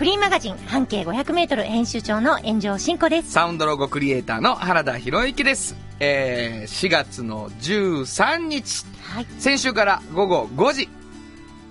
[0.00, 3.32] フリーマガジン半径500メートル編集長の炎上真子です。
[3.32, 5.76] サウンドロゴクリエイターの原田博之です。
[5.98, 9.26] えー、4月の13日、はい。
[9.38, 10.88] 先週から午後5時、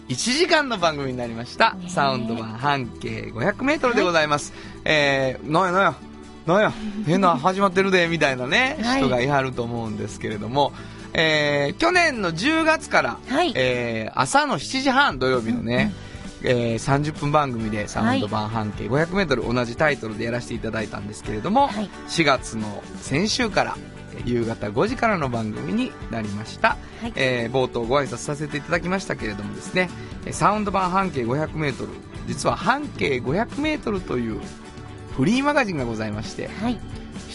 [0.10, 1.76] 1時間の番組になりました。
[1.88, 4.54] サウンド版半径500メートルでございます。
[4.86, 5.96] えー、なんやなんや、
[6.46, 6.74] なんや、
[7.08, 9.02] 変な始まってるで、みたいなね、はい。
[9.02, 10.72] 人がいはると思うんですけれども、
[11.16, 13.54] えー、去年の10月から、はい。
[13.56, 15.92] えー、朝の7時半土曜日のね、
[16.44, 21.90] えー、30分番組でサウンド版半径 500m 同じタイトルでやらせていただいたんですけれども、はい。
[22.08, 23.78] 4月の先週から
[24.16, 27.14] えー夕方5時からの番組になりました、はい。
[27.16, 29.90] えー冒頭ご挨拶させていただきましたけれどもですね
[30.26, 31.88] えーサウンド版半径 500m
[32.28, 34.40] 実は半径 500m という
[35.16, 36.80] フリーマガジンがございましてはい。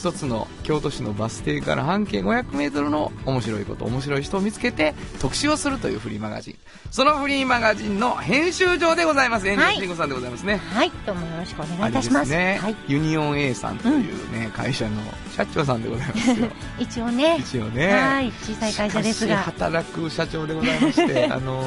[0.04, 6.56] 一つの京都市のバス停から半径 500m の面白いこと面白い人を見つけて特集をするというフリーマガジン
[6.90, 10.90] そのフリーマガジンの編集長でございます遠はい藤慎吾さんでございますね、はい。
[11.06, 12.30] どうもよろしくお願いいたします。
[12.30, 12.76] ね、はい。
[12.86, 15.00] ユニオン A さんというね、会社の
[15.34, 17.38] 社長さんでございますよ 一応ね。
[17.40, 18.30] 一応ねはい。
[18.42, 19.38] 小さい会社ですしが。
[19.38, 21.64] 働く社長でございましてあの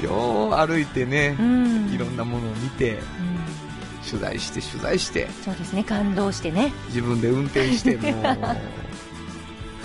[0.00, 1.90] よう歩いてねう、ん。
[1.92, 3.73] いろんなものを見てうん
[4.08, 5.82] 取材して取材してそうですね。
[5.84, 6.72] 感動してね。
[6.88, 8.24] 自分で運転して もう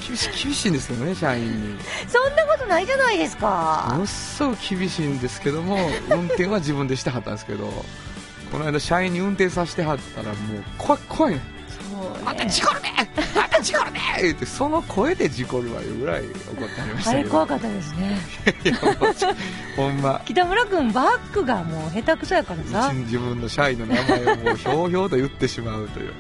[0.08, 3.96] 厳しい厳しいんですけどね社員にそんなことないじゃないですもか。
[3.98, 5.78] のすごく厳しいんですけども
[6.10, 7.68] 運転は自分でしてはったんですけど
[8.52, 11.42] この間社員に運転させてはったらもう怖い怖いね
[11.92, 12.50] そうあんたね。
[12.50, 13.02] 事故るねあ
[13.48, 16.34] んた事故るね言ってその声で事故るわいうぐらい怒っ
[16.70, 18.18] てはりましたあれ怖かったですね。
[19.76, 22.94] ほんま北村くんバッグがもう下手くそやからさ。
[22.94, 26.14] 自分の社員の名前をもうひょうひょうと言ってしまうという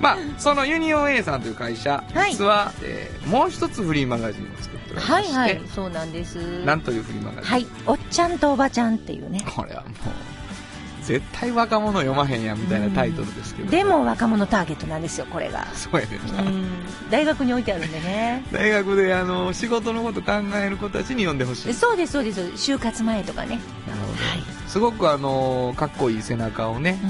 [0.00, 5.62] まあそのユニオン A さんという会社、はい実は、えーもう一つフリーマガジンを作っておりまして、はいはい。
[5.74, 6.62] そうなんです。
[6.64, 7.66] なんというフリーマガジン、はい。
[7.86, 9.40] おっちゃんとおばちゃんっていうね。
[9.56, 9.92] これはもう
[11.04, 15.66] 絶対若者読まへんやみたいなタイトルですけど、でも若者ターゲットなんですよ、これが。
[15.74, 16.66] そうやねんな、うん。
[17.10, 18.44] 大学に置いてあるんでね。
[18.52, 22.40] 大学であの仕事のこと考える子たちに読んでほしいそうです、そうです。
[22.40, 23.60] 就活前とかね。
[23.86, 24.68] なるほどはい。
[24.68, 27.06] すごくあのかっこいい背中をねう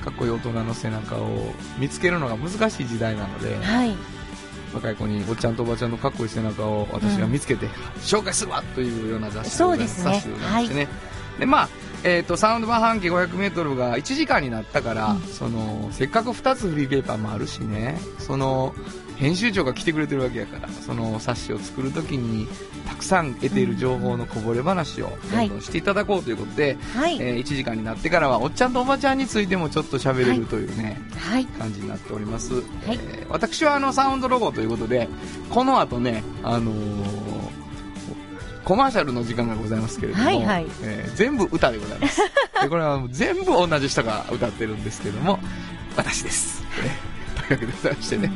[0.00, 0.04] ん。
[0.04, 3.94] かっこいい大人の背中を見つけるのが難しい時代なので、はい。
[4.74, 7.68] 若い子におっちゃんとおばちゃんのかっこいい背中を私が見つけて
[8.00, 10.88] 紹介するわというような雑誌そうですね雑誌でございましてね、
[11.38, 11.68] でまあ
[12.04, 15.20] えー、とサウンド版半径 500m が1時間になったから、うん。
[15.22, 17.98] そのせっかく2つフリーペーパーもあるしね。
[18.18, 18.74] その
[19.16, 22.48] 編集長が来てくれてるわけやからその冊子を作るときに
[22.88, 27.16] たくさん得ている情報のこぼれ話をどんどんしていただこうということで、はい。
[27.20, 31.46] えー1時間になってからはおっちゃんとおばちゃんについてもちょっと喋れるというね、はい。
[31.46, 32.56] 感じになっております、い。
[32.88, 35.08] えー私はあのサウンドロゴということで
[35.50, 37.43] この後ね、あのー
[38.64, 40.66] コマーシャルの時間がございますけれども、はいはい。
[40.82, 42.20] えー全部歌でございます。
[42.62, 45.38] でこれは全部同じ人が歌ってるんですけども
[45.96, 48.32] 私です、えーというわけでございましてね、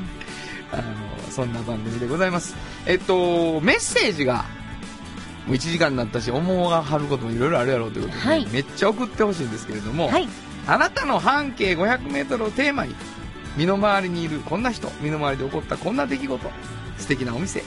[0.72, 0.82] あの
[1.30, 2.54] そんな番組でございます。
[2.86, 4.44] えっとメッセージが
[5.46, 8.46] もう1時間になったし思うがはることもいろいろあるやろうということで、はい。
[8.52, 10.28] めっちゃ送ってほしいんですけれども、はい。
[10.66, 12.94] あなたの半径 500m をテーマに
[13.56, 16.50] 身の回りにいるこんな人身の回りで起こったこんな出来事
[16.98, 17.62] 素敵なお店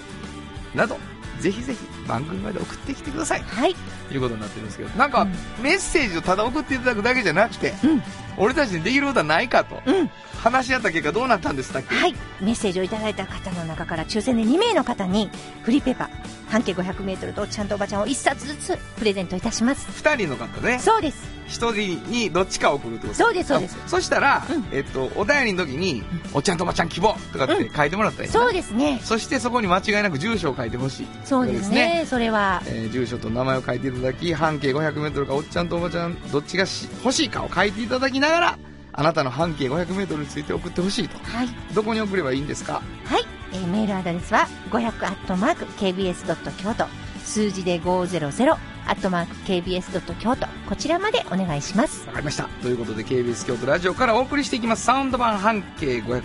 [0.76, 0.98] など
[1.40, 1.80] ぜひぜひ
[2.12, 3.76] 番組まで送ってきてくださいはい。
[4.10, 5.32] ということになってるんですけどなんか、うん
[5.64, 8.04] メッセージをただ送っていただくだけじゃなくて、うん
[8.38, 10.10] 俺たちにできることはないかとうん。
[10.42, 12.16] 話し合った結果どうなったんでしたっけ、はい。
[12.42, 15.30] メッセージをいただいた方の中から抽選で2名の方に、
[15.62, 16.10] フリーペーパー、
[16.50, 19.88] 半径500メートルとちゃんとおばちゃんを1冊ずつプレゼントいたします。
[20.04, 21.30] 2人の方ねそうです。
[21.48, 26.02] 1人にどっちかを送るってことそうですそうですあそしたら、うんえっと、お便りの時に、
[26.34, 29.00] おっちゃんとおばちゃん希望とかって書いてもらったらいいなそうですね。
[29.04, 32.01] そしてそこに間違いなく住所を書いてほしいそうですね。
[32.06, 32.62] それは。
[32.66, 38.58] えー住所と名前を書いていただき半径 500m かおっちゃんとおばちゃんどっちがし欲しいかを書いていただきながら
[38.94, 41.48] あなたの半径 500m について送ってほしいとはい。
[41.74, 42.82] どこに送ればいいんですか？
[43.06, 43.24] はい。
[43.54, 46.26] えーメールアドレスは500アットマーク KBS
[46.58, 46.86] 京都
[47.24, 48.52] 数字で500
[48.88, 52.06] アットマーク KBS 京都こちらまでお願いします。
[52.08, 56.22] わかりましたということで KBS 京都ラジオからお送りしていきますサウンド版半径 500m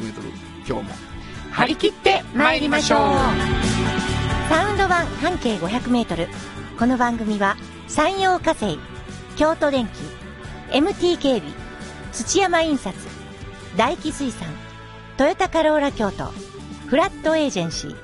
[0.66, 0.82] 今日も
[1.52, 4.15] 張り切って参りましょう
[4.48, 6.28] サウンド版半径500メートル。
[6.78, 7.56] この番組は
[7.88, 8.78] 山陽火星、
[9.36, 9.90] 京都電機、
[10.70, 11.52] MT 警備、
[12.12, 12.96] 土山印刷、
[13.76, 14.48] 大気水産、
[15.16, 16.26] トヨタカローラ京都、
[16.86, 17.96] フラットエージェンシー、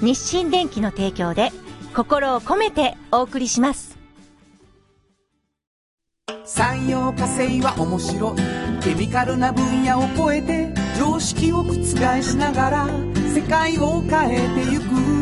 [0.00, 1.50] 日清電機の提供で、
[1.94, 3.98] 心を込めてお送りします。
[6.46, 11.74] 産業化成は面白いケミカルな分野を超えて常識を覆
[12.22, 12.86] しながら
[13.34, 15.21] 世界を変えてゆく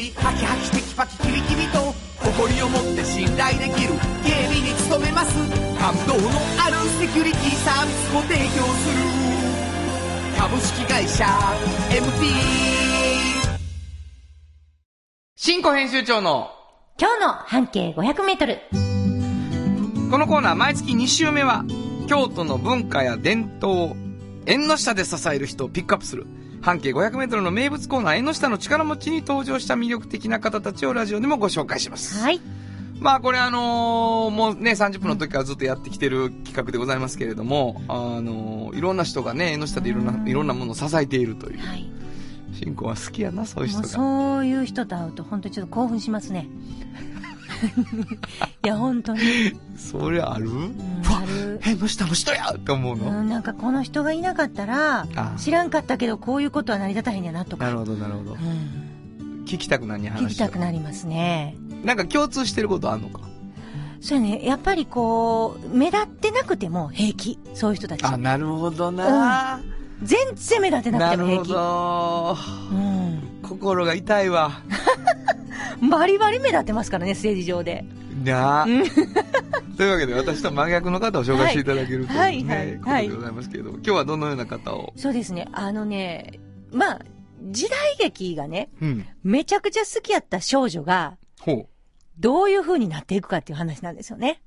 [0.00, 1.92] 安心警備ハキハキテキパキキビキビと
[2.24, 3.92] 誇りを持って信頼できる
[4.24, 5.36] 警備に努めます。
[5.78, 9.00] 感動のあるセキュリティサービスも提供する。
[10.38, 11.24] 株式会社
[11.90, 12.26] MT
[15.36, 16.50] 新庫編集長の
[16.98, 18.58] 今日の半径500メートル。
[20.10, 21.64] このコーナー毎月2週目は
[22.08, 23.96] 京都の文化や伝統を
[24.46, 26.26] 縁の下で支える人をピックアップする
[26.62, 32.22] 半径500メートルの名物コーナー縁の下の力持ちに登場した魅力的な方たちをラジオでもご紹介します。
[32.22, 32.40] はい。
[33.00, 41.58] まあこれあのーもうね30分の時からずっとやってきてる企画でございますけれども、あのーいろんな人がね縁の下でいろんないろんなものを支えているという。
[41.60, 41.90] はい。
[42.52, 43.88] 新婚は好きやなそういう人が。
[43.88, 46.46] そういう人と会うと本当にちょっと興奮しますね。
[48.64, 49.20] いや、本当に。
[49.76, 50.74] それあるうん
[51.32, 57.66] うわある縁の下の人やって思うの、うん、なんかこの人がいなかったらあ知らんかったけどこういうことは成り立たへんやなとか。
[57.66, 58.32] なるほどなるほど。
[58.32, 61.56] うん、聞きたくなる話聞きたくなりますね。
[61.84, 63.20] なんか共通してることあんのか？
[64.00, 64.44] そうやね。
[64.44, 67.38] やっぱりこう目立ってなくても平気。
[67.54, 69.60] そういう人たちあなるほどな、
[70.02, 71.52] 全然目立ってなくなるほても平気。
[71.52, 72.36] ど。
[72.72, 73.22] うん。
[73.42, 74.52] 心が痛いわ。
[75.90, 77.86] バリバリ目立ってますからねステージ上で
[78.24, 78.62] な。
[78.62, 78.84] あうん。
[79.76, 82.44] というわけで私と真逆の方を紹介していただけるという、ねはい。
[82.44, 83.08] はいはい。
[83.08, 84.92] ことでございますけれども今日はどのような方を？
[84.96, 85.48] そうですね。
[85.52, 86.40] あのね
[86.70, 87.00] まあ
[87.42, 89.06] 時代劇がねうん。
[89.22, 91.68] めちゃくちゃ好きやった少女がほ
[92.18, 94.42] どういう風になっていくかっていう話なんですよね。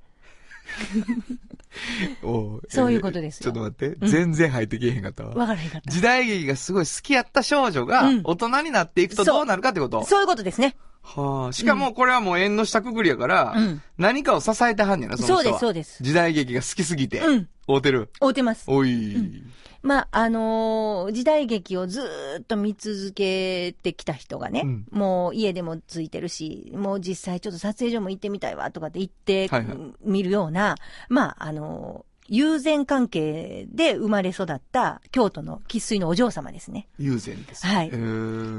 [2.69, 3.52] そういうことですよ。
[3.52, 4.10] ちょっと待って、うん。
[4.10, 5.30] 全然入ってけえへんかったわ。
[5.34, 5.92] わからへんかった。
[5.92, 8.22] 時代劇がすごい好きやった少女がうん。
[8.24, 13.82] 大人になっていくとどうなるかってこと、そういうことですねはあ、しかもこれはもう縁の下くぐりやから、うん。
[13.98, 15.44] 何かを支えてはんねやな、その人は。
[15.44, 16.04] そうですそうです。
[16.04, 17.20] 時代劇が好きすぎて。
[17.20, 17.50] うん。
[17.68, 18.10] 会うてる。
[18.20, 18.64] 会うてます。
[18.68, 19.52] おい、ん。
[19.84, 24.86] まあ、あのー時代劇をずーっと見続けてきた人がね、うん。
[24.92, 29.78] もう家でもついてるし、もう実際ちょっと撮影所も行ってみたいわとかって言ってはいはい。
[30.06, 30.76] 見るような、
[31.10, 36.88] まあ、あのー友善関係で生まれ育った京都の生粋のお嬢様ですね。
[36.98, 37.66] 友禅です。
[37.66, 37.92] はい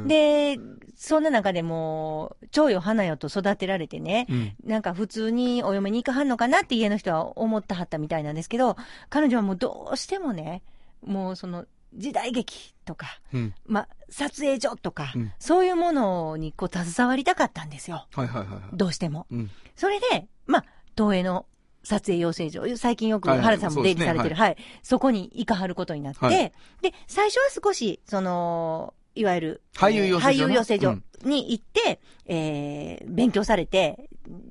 [0.06, 0.58] で、
[0.96, 4.55] そんな中でも、蝶よ花よと育てられてね、うん。
[4.64, 8.76] なんか普通にお嫁に行かはんのかなって家の人は思ってはったみたいなんですけど、
[9.08, 10.62] 彼女はもうどうしてもね、
[11.05, 13.55] もうその時代劇とか、うん。
[13.67, 18.06] まあ、撮影所とか、うんそういうものにこう携わりたかったんですよ。
[18.14, 18.60] はいはいはいはい。
[18.72, 19.26] どうしても。
[19.31, 19.50] うん。
[19.76, 20.64] それで、まあ、
[20.96, 21.46] 東映の
[21.84, 26.53] 撮影養成所、最近よくはいはい原さんも出入りされてる、はい、そこに行かはることになって、はい。
[26.82, 31.05] で、最初は少し、その、いわゆる、俳優養成所な俳優養成所うん。
[31.24, 34.08] に行って、えー、勉強されて、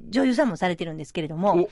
[0.09, 1.69] 女優さんもされてるんですけれどもお、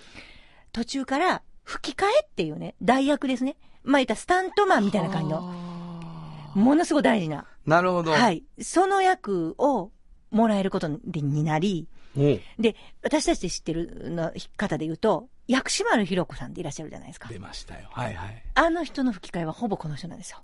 [0.73, 3.55] 途中から吹き替えっていうね、代役ですね。
[3.83, 6.51] まあ言ったらスタントマンみたいな感じの、あ。
[6.55, 7.45] ものすごい大事な。
[7.67, 8.11] ーなるほど。。
[8.11, 8.63] はいい。
[8.63, 9.91] その役を
[10.31, 17.29] もらえることになり、で、私たちで知ってるの方で言うと、薬師丸ひろ子さんでいらっしゃるじゃないですか。
[17.29, 17.89] 出ましたよ。
[17.91, 18.43] はいはい。
[18.55, 20.39] あの人の吹き替えはほぼこの人なんですよ。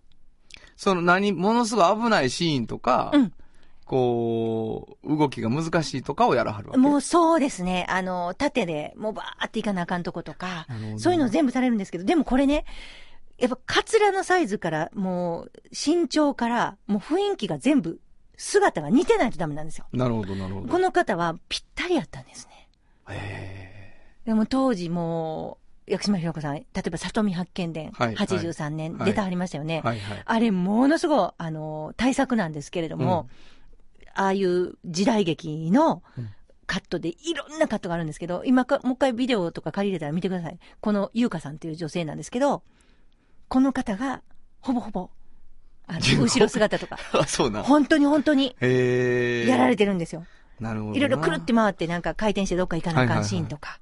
[0.75, 3.33] その何、ものすごい危ないシーンとか、うん
[3.87, 6.77] こう、動きが難しいとかをやらはるわけ。
[6.77, 7.85] もうそうですね。
[7.89, 12.65] あの、縦でもうバーっていかなあかんとことか、そういうの全部されるんですけど、でもこれね、
[13.37, 18.01] やっぱカツラのサイズから、もう身長から、もう雰囲気が全部、
[18.37, 19.85] 姿が似てないとダメなんですよ。
[19.91, 20.67] なるほどなるほど。
[20.67, 22.69] この方はぴったりやったんですね。
[23.09, 23.93] へ
[24.25, 29.81] でも当時もう、薬師丸ひろ子さん、例えば里見八犬伝、はいはい83年はい出てはりましたよね。
[29.83, 30.23] ーはいはい。
[30.23, 33.29] あれ、ものすごい、あの、対策なんですけれども、
[34.13, 36.29] ああいう時代劇のうん
[36.67, 40.59] カットで、いろんなカットがあるんですけど、今か、もう一回ビデオとか借りれたら見てください。
[40.81, 42.61] この優香さんっていう女性なんですけど、
[43.47, 44.21] この方が、
[44.59, 45.09] ほぼほぼ、
[45.87, 47.63] あ の後ろ姿とか、 あ、そうな。
[47.63, 49.49] 本当に本当にへえ。
[49.49, 50.25] やられてるんですよ。
[50.59, 50.97] なるほどな。
[50.97, 53.79] いろいろくるって回ってなんか回転してどっか行かなあかんシーンとか。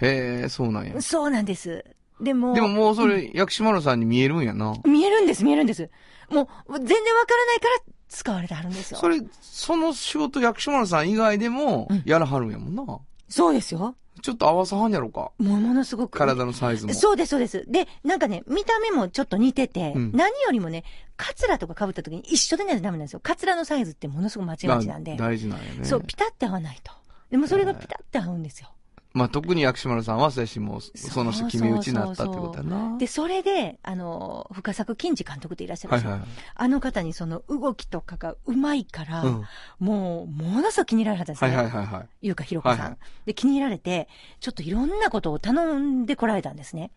[0.00, 1.00] へえ、そうなんや。
[1.02, 1.84] そうなんです。
[2.20, 4.74] でも、でももうそれ、薬師丸さんに見えるんやな。
[4.84, 5.90] 見えるんです、見えるんです。
[6.30, 8.98] もう、全然わからないから使われてはるんですよ。
[8.98, 12.98] それ、その仕事薬師丸さん以外でもうん、やらはるんやもんな。
[13.30, 13.94] そうですよ。
[14.22, 15.32] ちょっと合わさはんやろか。
[15.38, 16.18] もうものすごく。
[16.18, 16.92] 体のサイズも。
[16.92, 17.64] そうです、そうです。
[17.68, 20.84] で、なんかね、見た目もちょっと似てて、うん何よりもね、
[21.16, 23.20] カツラとか被った時に一緒でないとダメなんですよ。
[23.20, 25.16] カツラのサイズってものすごくまちまちなんで。
[25.16, 25.84] 大事なんやね。
[25.84, 26.92] そう、ピタって合わないと。
[27.30, 28.70] でもそれがピタって合うんですよ。
[29.12, 32.96] まあ特に薬師丸さんは、そうやしもう、その人決め打ちになったってことやな。
[32.96, 36.10] で、それで、あの、深作金次監督っていらっしゃるんですよ。
[36.12, 36.28] はいはい。
[36.54, 39.44] あの方にその動きとかがうまいから、うん。
[39.80, 41.56] もう、ものすごく気に入られたんですね。
[41.56, 42.08] はいはいはいはい。
[42.22, 46.92] 優香ひろ子さん、はいはいで、気に入られて、ちょっといろんなことを頼んでこられたんですね。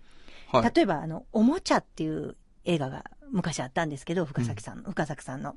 [0.52, 0.72] はい。
[0.76, 5.56] 例えば、あの、おもちゃっていう映画が昔あったんですけど、深崎さんの、深崎さんの。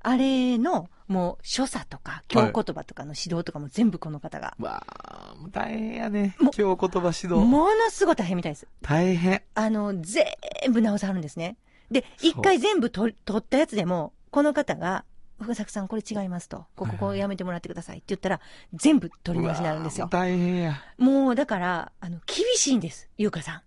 [0.00, 4.54] あれの、もう、所作とか、京言葉とかの指導とかも全部この方が。
[4.60, 6.36] わあ、もう大変やね。
[6.38, 7.46] も今日言葉指導。
[7.46, 8.68] ものすごい大変みたいです。
[8.80, 9.42] 大変。
[9.54, 10.24] あの、全
[10.70, 11.56] 部直さはるんですね。
[11.90, 15.04] で、一回全部取取ったやつでも、この方が、
[15.40, 16.64] 深作さんこれ違いますと。
[16.76, 18.40] こここうやめてもらってくださいって言ったら、
[18.72, 20.08] 全部取り直しになるんですよ。
[20.10, 20.80] 大変や。
[20.96, 23.62] もう、だから、あの、厳しいんです、優香さ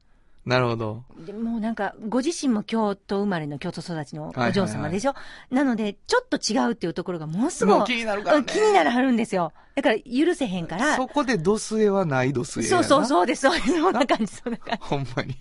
[0.46, 1.03] なるほど。
[1.19, 1.25] ん。
[1.25, 5.13] でもうなんか、ご自身も京都生まれの京都育ちのはいはいはいお嬢様でしょ、
[5.51, 8.39] なので、ちょっと違うっていうところがものすごいもう気になるからね。
[8.39, 9.53] うん気になるはるんですよ。
[9.75, 10.96] だから、許せへんから。
[10.96, 12.63] そこでドスエはないドスエ。
[12.63, 13.79] そうそうそうです、そうです。
[13.79, 14.84] そんな感じ、そんな感じ。
[14.88, 15.36] ほんまに。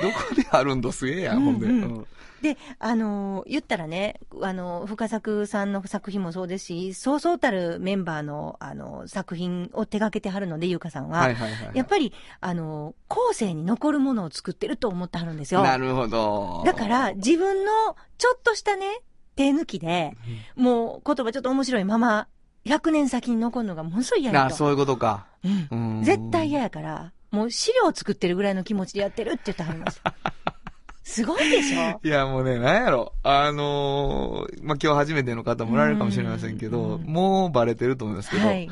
[0.00, 1.66] どこであるんドスエや、ほんで。
[1.66, 2.06] うんうんうん
[2.42, 11.18] で、あのー言ったらね、あの、深作さんの作品もそうですし、そうそうたるメンバーの、あの、作品を手掛けてはるので、優香さんは。
[11.18, 11.76] はいはいはい。
[11.76, 15.62] やっぱり、あの、後世に残るものを作ってると思ってはるんですよ。
[15.62, 16.62] なるほど。
[16.64, 19.00] だから、自分のちょっとしたね、
[19.34, 20.16] 手抜きで、
[20.54, 22.28] もう言葉ちょっと面白いまま、
[22.66, 24.54] 100年先に残るのがものすごい嫌やあ、と。
[24.54, 25.26] そういうことか。
[25.44, 30.02] うんうん絶対嫌やから、もう資料を作ってるぐらいの気持ちでやってるって言ってはるんですよ。
[31.04, 32.00] すごいでしょ？
[32.02, 33.14] いや、もうね、なんやろ。
[33.22, 38.68] あのーまあ、今日初めての方もおられるかもしれませんけど、うんもうバレてると思いますけど、はい。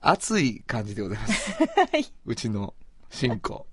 [0.00, 1.52] 熱い感じでございます。
[1.52, 1.66] は
[1.98, 2.06] い。
[2.26, 2.74] うちの
[3.10, 3.66] 進行。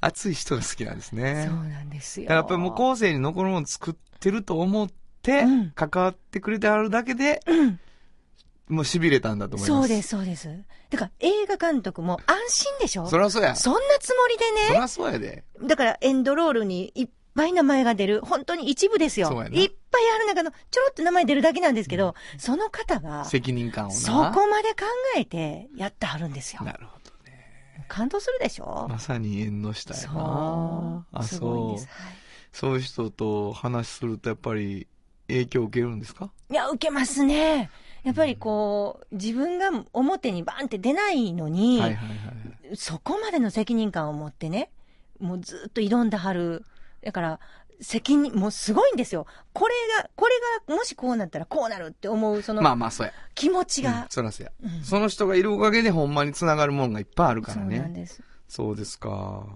[0.00, 1.46] 熱い人が好きなんですね。
[1.48, 2.30] そうなんですよ。
[2.30, 4.88] やっぱりもう後世に残るもの作ってると思っ
[5.22, 7.80] てうん、関わってくれてあるだけで、うん
[8.68, 9.80] もう痺れたんだと思います。
[9.82, 10.48] そうです、そうです。
[10.90, 13.06] だから映画監督も安心でしょ？
[13.06, 13.54] そりゃそうや。
[13.54, 15.44] そそんなつもりでね、りゃそうやで。
[15.62, 19.28] だからエンドロールにいっぱい名前が出る、本当に一部ですよ。
[19.28, 23.94] そうやないっぱいある中のちょろっと名前出るだけなんですけど、その方が、責任感をな。
[23.94, 26.62] そこまで考えてやってはるんですよ。
[26.62, 27.84] なるほどね。
[27.88, 28.86] 感動するでしょ？
[28.88, 31.04] まさに縁の下やそな。
[31.12, 31.16] う。
[31.18, 31.86] あ、そうです。。
[31.86, 32.14] はい
[32.54, 34.86] そういう人と話するとやっぱり
[35.26, 36.30] 影響を受けるんですか？
[36.48, 37.68] いや、受けますね。
[38.04, 42.14] やっぱりこう、自分が表にバンって出ないのに、はいはいは
[42.72, 42.76] い。
[42.76, 44.70] そこまでの責任感を持ってね、
[45.18, 46.64] もうずっと挑んではる。
[47.02, 47.40] だから、
[47.80, 49.26] 責任、もうすごいんですよ。
[49.52, 50.32] これが、これ
[50.68, 53.12] が、もしこうなったらこうなるって思う、そのまあまあ、そうや。
[53.34, 54.06] 気持ちうんが。
[54.10, 54.52] そらそうや。
[54.62, 57.78] うんその人がいるおかげでほんまに繋がるもんがいっぱいあるかそうらね。
[57.78, 58.22] なんです。
[58.48, 59.46] そうですか。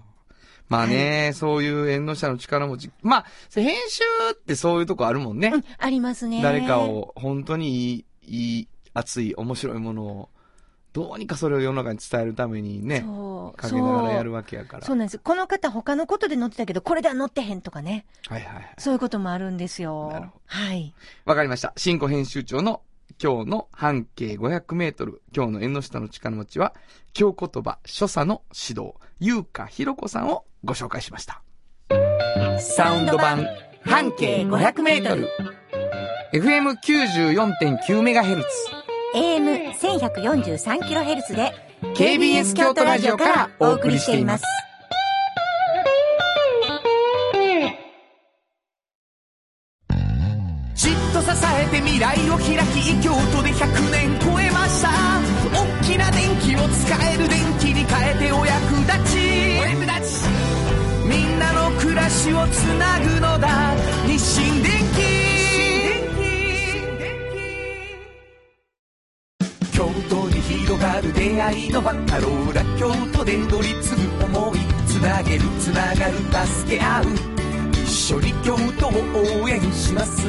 [0.67, 2.91] まあね、そういう縁の下の力持ち。
[3.01, 4.03] まあ、編集
[4.33, 5.51] ってそういうとこあるもんね。
[5.53, 6.41] うん、ありますね。
[6.43, 6.79] 誰か。
[6.79, 10.29] を本当にいい、いい、熱い、面白いものを、
[10.93, 13.57] どうにかそれを世の中に伝えるためにね、そう。
[13.57, 14.85] かけながらやるわわけやから。
[14.85, 15.19] そうなんです。
[15.19, 18.05] この方他のことで載ってたけど、これでは載ってへんとかね。
[18.27, 18.73] はいはいはい。
[18.77, 20.09] そういうこともあるんですよ。
[20.11, 20.93] なるほどはい。
[21.25, 21.73] わかりました。
[21.77, 22.81] 新庫編集長の
[23.21, 26.73] 今日の半径500メートル、今日の縁の下の力持ちは、
[27.13, 31.41] 京言葉所作の指導、優香ひろ子さんをご紹介しました。
[32.59, 33.45] サウンド版
[33.83, 35.58] 半径500メートル。
[36.33, 38.47] FM94.9 メガヘルツ。
[39.15, 41.51] AM1143kHz で
[41.95, 44.43] KBS 京都ラジオからお送りしています。
[50.75, 51.33] じっと支え
[51.71, 54.89] て未来を開き京都で100年超えました
[55.51, 59.17] 大きな電気を使える電気に変えてお役立ち
[59.59, 60.27] お役立ち
[61.09, 63.75] みんなの暮らしをつなぐのだ
[64.07, 64.78] 日清電
[71.01, 77.05] る出会いのバカローラ京都で乗り継ぐ思いつなげるつながる助け合う。
[77.83, 80.27] 一緒に京都を応援します。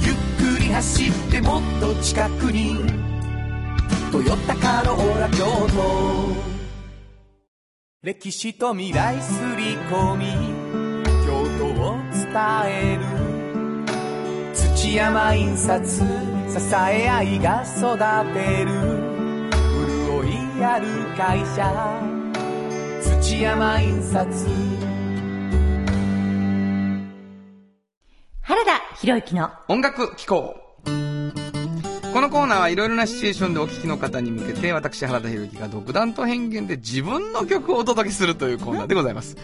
[0.00, 2.76] ゆっくり走ってもっと近くに
[4.12, 6.36] 「トヨタカローラ京都」
[8.02, 10.26] 歴史と未来すり込み。
[11.26, 12.26] 京都を伝
[12.66, 13.28] える。
[14.54, 16.04] 土山印刷支
[16.74, 17.98] え合いが育
[18.32, 18.97] てる。
[20.58, 20.86] 潤いある
[21.16, 21.72] 会社
[23.20, 24.28] 土山印刷
[28.42, 30.56] 原田博之の音楽機構。
[30.84, 39.36] このコーナーはいろいろなシチュエーションでお聞きの方に向けて私原田博之が独断と偏見で自分の曲をお届けするというコーナーでございます。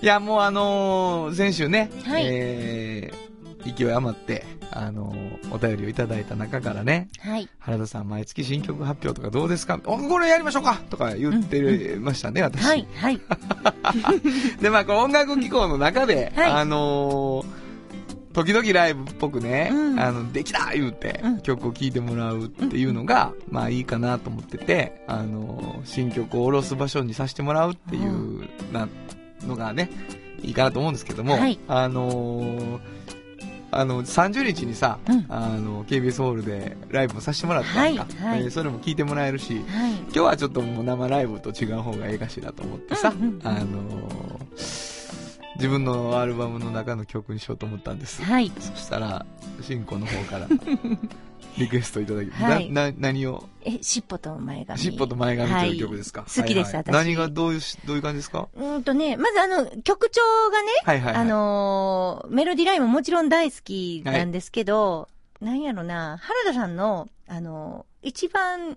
[0.00, 2.26] いやもうあのー先週ね、はい。
[2.26, 7.48] えー、勢い余ってあのーお便りをいただいた中からねはい。
[7.58, 9.78] 原田さん毎月新曲発表とかどうですか？
[9.84, 10.80] おこれやりましょうか！
[10.90, 12.86] とか言ってましたね、私、はい。
[12.96, 13.20] はい。
[14.60, 16.50] で、まあ、こう音楽機構の中で、はい。
[16.50, 17.62] あのー
[18.32, 20.00] 時々ライブっぽくね、うん。
[20.00, 20.70] あの、できた！
[20.72, 21.40] 言うて、うん。
[21.42, 28.88] 曲を聴いてもらうっていうのが、まあいいかなと思ってて、あのー新曲を下ろす場所にさせてもらうっていう、な、
[29.46, 29.90] のがね、
[30.42, 31.58] いいかなと思うんですけども、はい。
[31.68, 32.78] あのー
[33.74, 39.92] あの、30日にさ、うんあの、KBS ホールでライブもさせてもらったんか、はいはいえーそれも聞いてもらえるし、はい。
[39.92, 44.92] 今日はちょっともう生ライブと違う方がええかしらと思ってさ、うんうんうんあのー
[45.56, 48.22] 自分のアルバムの中の曲にしようと思ったんです。
[48.22, 48.50] はい。
[48.58, 49.24] そしたら、
[49.60, 50.48] シンコの方から、
[51.58, 52.70] リクエストいただき、はい。
[52.70, 54.78] な、な、何を、え、尻尾と前髪。
[54.80, 56.92] 尻尾と前髪という曲ですか、はい好きですはいはい。
[56.92, 56.92] 私。
[56.92, 58.48] 何がどういうし、どういう感じですか？
[58.54, 61.22] うーんとね、まずあの、曲調がね、はいはい、はい。
[61.22, 65.08] あのーメロディーラインももちろん大好きなんですけど、
[65.40, 68.76] なんやろな、原田さんの、あのー一番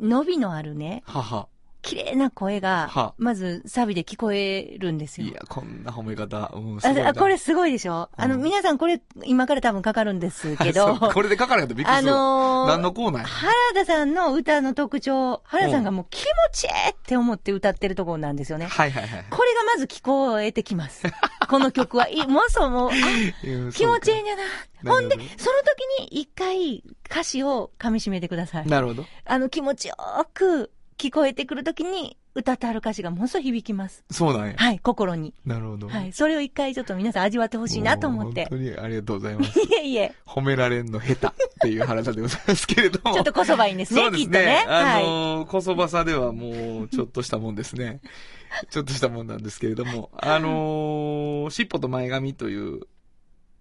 [0.00, 1.46] 伸びのあるね、はは。
[1.82, 5.26] 綺麗な声はが、まずサビで聞こえるんですよ。
[5.28, 12.10] いや、こんな褒め方、うん、すごいなああこれすごいでしょ、あの、うん皆さんこれ今から多分かかるんですけど、 これで書かれたらびっくりあする。
[12.10, 13.28] のー何のコーナーや？
[13.28, 18.66] 原田さんの歌の特徴、原田さんがもう気持ちいいって思って歌ってるところなんですよね。
[18.66, 19.24] はいはいはい。
[19.30, 21.02] これがまず聞こえてきます。
[21.48, 22.08] この曲は。
[22.08, 24.92] いもうそうも気持ちいいんだな。
[24.92, 28.66] ほんで、その時に一回歌詞を噛み締めてください。
[28.66, 29.04] なるほど。
[29.24, 29.94] あの気持ちよ
[30.34, 34.04] く聞こえてくる時に歌ってある歌詞がものすごい響きます。
[34.10, 34.54] そうなんや。
[34.58, 35.32] はい、心に。
[35.46, 35.88] なるほど。
[35.88, 36.12] はい。
[36.12, 38.48] それを一回ちょっと皆さん味わってほしいなと思って。
[38.50, 39.58] 本当にありがとうございます。
[39.64, 41.30] いえいえ、褒められんの下手っ
[41.62, 43.14] ていう原田でございますけれども。
[43.16, 44.62] ちょっとこそばいいんですね、そうですきっとね。
[44.68, 45.04] あはい。
[45.06, 48.02] のー、こそばさではもう、ちょっとしたもんですね。
[48.68, 52.82] ちょっとしたもんなんですけれども、あのー、尻尾と前髪という、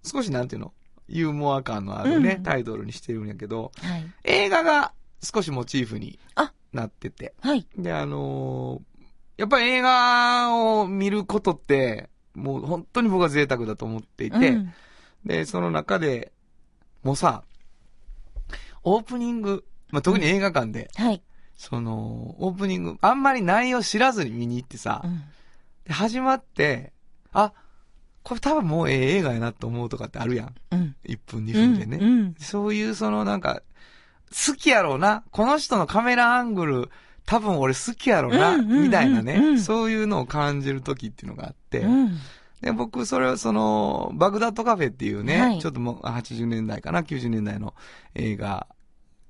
[0.04, 0.74] 少しなんていうの、
[1.08, 4.06] ユーモア感のあるね、うんタイトルにしてるんやけど、はい。
[4.26, 4.92] 映画が
[5.24, 7.66] 少しモチーフにあなってて、はい。
[7.78, 8.90] で、あのー
[9.38, 14.74] やっぱり映画を見ることって、もう本当に僕は贅沢だと思っていて、うん
[15.26, 16.32] で、その中で、
[17.04, 17.44] もうさ、
[18.84, 21.22] オープニング、まあ、特に映画館で、はい。
[21.56, 25.22] その、オープニング、あんまり内容知らずに見に行ってさ、うん
[25.86, 26.94] で始まって、
[27.32, 27.54] あ、
[28.24, 30.56] これ多分もうええ映画やなと思うとかってあるやん。
[30.72, 30.96] うん。
[31.06, 31.98] 1分、2分でね。
[31.98, 33.62] うんうんそういうそのなんか、
[34.32, 35.24] 好きやろうな。
[35.32, 36.90] この人のカメラアングル、
[37.26, 41.80] 多分俺好きやろうな、みたいなね、うんそういうのを感じる時っていうのがあって。
[41.80, 42.18] うん。
[42.62, 47.74] で、僕、それはその、バグダッドカフェっていうね、はいちょっともう80年代かな、90年代の
[48.16, 48.68] 映画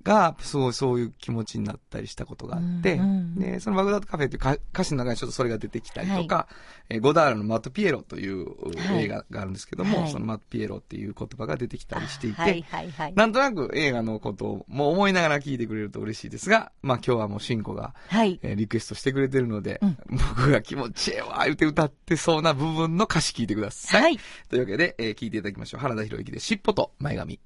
[0.10, 6.48] が、そう、そういう気持ちになったりしたことがあって、うんうんで、そのバグダッドカフェっていうか歌詞の中にちょっとそれが出てきたりとか、
[6.90, 8.46] えーゴダールのマット・ピエロという
[8.80, 13.14] はい映画があるんですけども、はいそのマット・ピエロっていう言葉が出てきたりしていて、はいはいはい。
[13.14, 18.40] なんとなく映画のことをもう思いながら聞いてくれると嬉しいですが、まあ今日はもうシンコが、はい。
[18.42, 24.02] えーリクエストしてくれてるので、うん僕が気持ちええわ、言って歌ってそうな部分の歌詞聞いてください。
[24.02, 24.20] はい。
[24.50, 25.82] というわけで、えー聞いていただきましょう。
[25.82, 27.40] 原田博之で尻尾と前髪。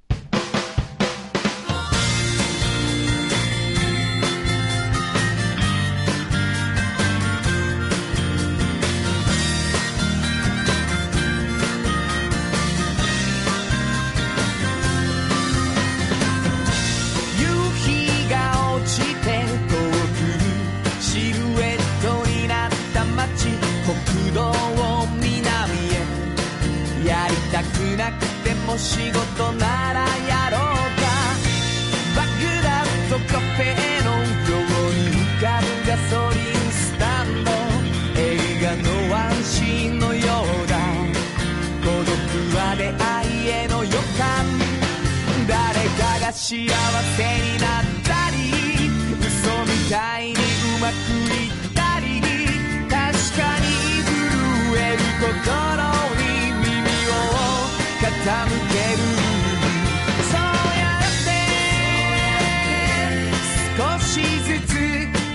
[63.75, 64.75] 少しずつ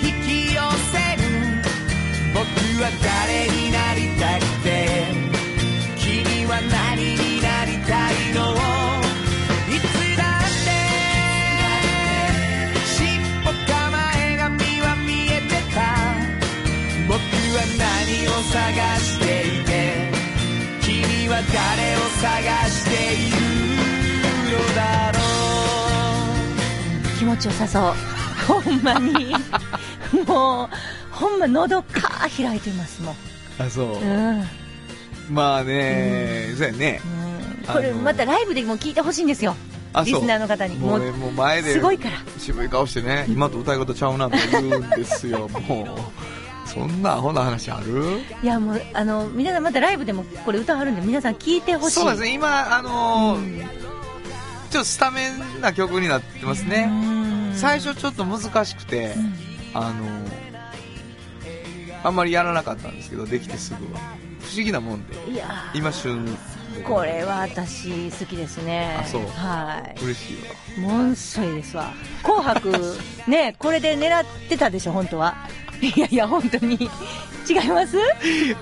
[0.00, 0.60] 引き寄
[0.92, 1.22] せる
[2.32, 2.46] 僕
[2.80, 3.67] は誰に
[22.20, 23.37] 探している
[24.59, 25.18] のだろ
[27.14, 27.94] う気持ちよさそう。
[28.46, 29.35] ほんまに。
[30.26, 30.68] もう、
[31.11, 33.14] ほんま喉かー開いてますもん。
[33.59, 33.98] あ、そう。
[33.98, 34.44] うん。
[35.31, 37.00] まあね、そうやね。
[37.04, 37.18] うん
[37.72, 39.54] これまたライブでも聞いてほしいんですよ。
[40.04, 40.76] リスナーの方に。
[40.78, 41.72] もうもうね、もう前で。
[41.74, 42.16] すごいから。
[42.38, 46.27] 渋い顔してね、今と歌い方ちゃうなって言うんですよ、もう。
[46.68, 48.20] そんなアホな話ある？
[48.42, 51.94] いやもう、あの、皆さんまたライブでもこれ歌あるんで、皆さん聞いてほしい。
[52.00, 53.68] そうですね、今、あのーうん
[54.70, 56.88] ちょっとスタメンな曲になってますね。
[56.90, 56.94] う
[57.52, 59.35] ん最初ちょっと難しくて、うん
[59.74, 60.28] あのー
[62.04, 64.00] あんまりやらなかったんですけど、できてすぐは。
[64.40, 65.18] 不思議なもんで、い
[65.74, 66.33] 今旬で。
[66.85, 68.96] これは私好きですね。
[69.00, 70.04] あそうはい。
[70.04, 70.88] 嬉しいわ。
[70.88, 71.92] もんそいですわ。
[72.22, 72.72] 紅白、
[73.26, 75.35] ね、これで狙ってたでしょ、本当は。
[75.80, 76.74] いやいや、本当に。
[77.48, 77.96] 違います？
[77.96, 78.00] い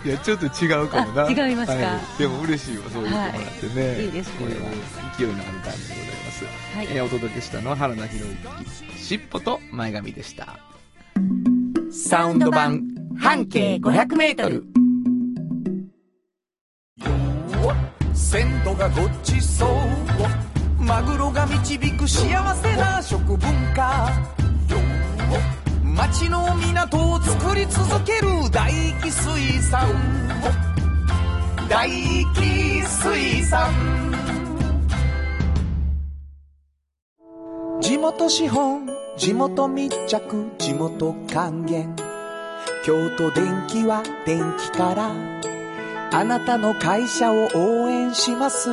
[0.09, 1.26] や、ちょっと違うかもな。
[1.26, 1.79] あ違いますか？
[1.87, 3.88] はいでも嬉しいわ、そう言ってもらってね。
[3.88, 6.44] はいいいですこれはえー勢いのある感じでございます。
[6.76, 10.59] はいえーお届けしたのは原田博之、しっぽと前髪でした。
[11.90, 12.83] サウンド版
[13.18, 14.64] 半径500メートル
[18.14, 23.38] 鮮度がごちそうマグロが導く幸せな食文
[23.74, 24.11] 化
[25.96, 28.70] 町の港を作り続ける大
[29.02, 29.88] 気水産。
[31.70, 31.88] 大
[32.35, 33.72] 気水産。
[37.80, 41.96] 地元資本地元密着地元還元。
[42.85, 45.11] 京都電気は電気から
[46.12, 48.68] あなたの会社を応援します。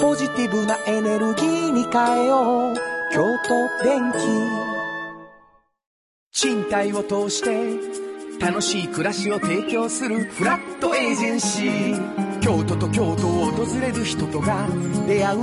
[0.00, 2.74] ポジティブなエネルギーに変えよう。
[3.12, 4.69] 京都電気。
[6.40, 12.40] 賃貸を通して楽しい暮らしを提供するフラットエージェンシー。
[12.40, 14.66] 京都と京都を訪れる人とが
[15.06, 15.40] 出会う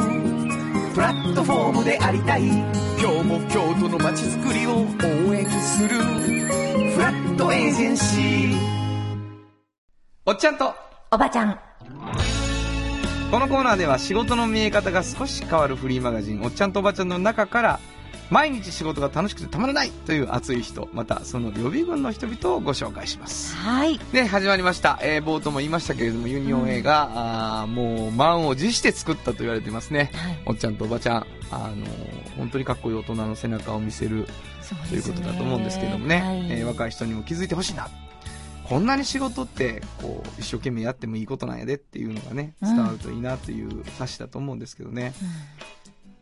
[0.96, 2.48] プラットフォームでありたい。
[2.48, 4.72] 今日も京都の街づくりを
[5.30, 8.58] 応援するフラットエージェンシー。
[10.26, 10.74] おっちゃんと、
[11.12, 11.60] おばちゃん。
[13.30, 17.80] このコーナーでは仕事の見え方が少し変わるフリーマガジン、おっちゃんとおばちゃんの中から、
[18.30, 23.56] 毎日仕事が楽しくてたまらないという熱い人、またその予備軍の人々をご紹介します。
[23.56, 24.00] はい。
[24.12, 25.00] で、始まりました。
[25.02, 30.12] えー冒頭も言いましたけれども、ユニオン映画、あーもう満を持して作ったと言われてますね。
[30.14, 30.40] はい。
[30.46, 31.88] おっちゃんとおばちゃん、あのー
[32.38, 34.28] 本当にかっこいい大人の背中を見せる
[34.62, 37.88] そうということだと思うんですけどもね、はいえー若い人にも気づいてほしいな。
[38.66, 45.14] こんなに仕事って、こう、一生懸命やってもいいことなんやでっていうのがね、うん伝わるといいなという冊子だと思うんですけどね。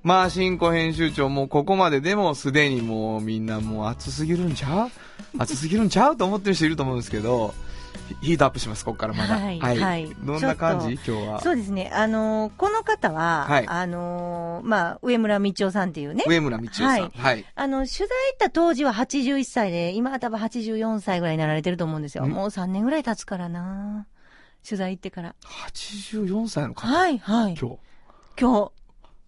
[0.05, 4.89] まあ、新庫編集長もここまででもすでにもうみんなもう暑すぎるんちゃう？
[5.39, 7.55] 暑すぎるんちゃうと思ってる人いると思うんですけど、
[8.21, 9.35] ヒヒートアップします、ここからまだ。
[9.37, 10.95] はいはいどんな感じ？
[10.99, 11.41] ち今日は。
[11.41, 11.89] そうですね。
[11.91, 16.23] あのーこの方は、はいあのーまあ、上村道夫さんっていうね。
[16.27, 16.87] 上村道夫さん。
[16.87, 17.45] はいはい。
[17.55, 22.27] あの、取材行った当時は81歳で、今は多分84歳ぐらいになられてると思うんですよ。
[22.27, 24.05] んもう3年ぐらい経つからな
[24.63, 25.33] 取材行ってから。
[25.73, 26.87] 84歳の方。
[26.87, 27.55] はい、はい。
[27.59, 27.77] 今日。
[28.39, 28.69] 今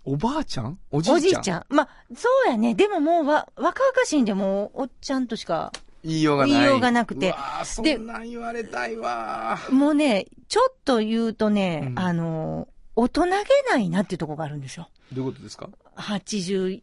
[0.09, 0.79] おばあちゃん？
[0.89, 1.65] お日、じいちゃんおじいちゃん？
[1.67, 2.75] まあ、そうやね。
[2.75, 6.51] でももうわ、若々しいんでもう、おっちゃんとしか、言いようがない。
[6.53, 13.31] 言いようがなくてそでんなん言われたいわもうね、ちょっと言うとね、うんあの、大人げ
[13.69, 14.87] ないなっていうところがあるんですよ。
[15.11, 16.81] どういうことですか？81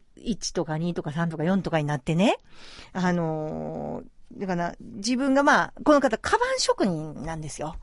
[0.53, 2.37] とか2とか3とか4とかになってね。
[2.93, 4.05] あのー
[4.37, 7.75] だから、自分がまあ、この方、カバン職人なんですよ。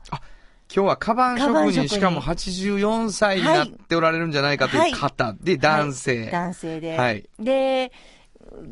[0.73, 6.29] 今日はカバン職人、しかも84歳になっておられるんじゃないかという方で、男性。
[6.31, 6.97] 男性で。
[6.97, 7.29] はい。
[7.39, 7.91] で、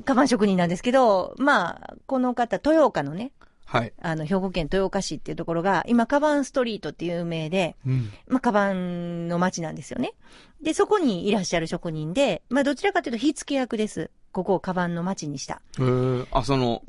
[0.05, 3.31] カバン職人なんですけど、まあ、この方、豊岡のね、
[3.71, 3.93] はい。
[4.01, 8.11] あの、兵庫県豊岡市っていうところが、今、カバンストリートっていう有名で、うん。
[8.27, 10.13] まあ、カバンの街なんですよね。
[10.61, 14.11] で、そこにいらっしゃる職人で、まあ、どちらかというと、火付け役です。
[14.33, 15.61] ここをカバンの街にした。
[15.77, 16.83] へーあ、その、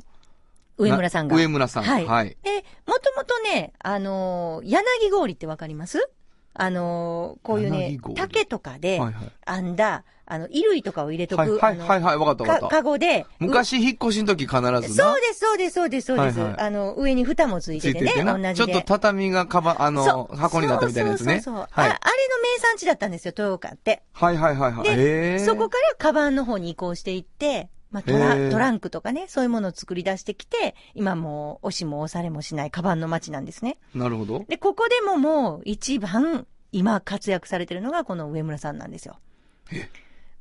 [0.77, 1.35] 上村さんが。
[1.35, 1.83] な上村さん。
[1.83, 2.37] はいはい。
[2.43, 6.09] で、もともとね、あのー柳氷ってわかります？
[6.55, 9.31] あのーこういうね竹とかではいはい。
[9.45, 12.75] 編んだ、あの、衣類とかを入れとく、はいはいはいはい、わかったわか、かった。
[12.77, 14.79] カゴで、昔引っ越しの時必ずな。
[14.79, 16.39] そうです、そうです、そうです、そうです。
[16.39, 18.23] はいはいあの、上に蓋もついつててね。
[18.23, 18.53] 同じで。
[18.55, 21.41] ちょっと畳がかば、あの、箱になったみたいなやつね。
[21.41, 21.81] そうそうそうあ。
[21.81, 24.03] あれの名産地だったんですよ、豊岡って。
[24.13, 24.87] はいはいはいはい。
[24.89, 33.77] へーそこからカバンの方に移行していって、まあ、トへラートランクとかね、そういうものを作り出してきて、今もう、押しも押されもしないカバンの街なんですね。
[33.93, 34.43] なるほど。
[34.49, 39.19] で、ここでももう、一番、今活躍されてるのがこの上村さんなんですよ。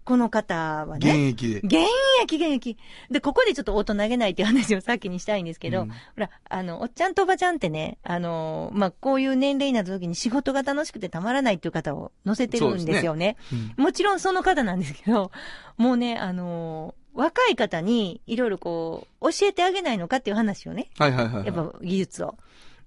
[0.05, 1.29] この方は現ね。
[1.29, 1.59] 役で。
[1.61, 1.77] 現
[2.23, 2.77] 役、現役。
[3.11, 13.37] で、ここでちょっと大人げないっていう話を 先にしたいんですけど、うんほら、あの、おっちゃんとおばちゃんってね、あの、まあ、こういう年齢になった時に仕事が楽しくてたまらないっていう方を載せてるんですよね。
[13.53, 15.31] うんもちろんその方なんですけど、
[15.77, 21.46] もうね、あの、若い方にいろいろこう、教えてあげないのかっていう話をね、はいはいはいはい。
[21.46, 22.37] やっぱ技術を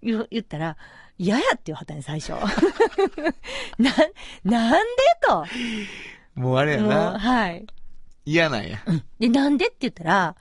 [0.01, 0.77] 言言ったら、
[1.17, 2.31] 嫌やって言わはったね、最初。
[3.77, 3.91] な、
[4.43, 4.79] なんで
[5.21, 5.45] と。
[6.35, 7.19] もうあれやもう、な。
[7.19, 7.65] はい。
[8.25, 8.79] 嫌なんや。
[9.19, 10.35] で、なんでって言ったら、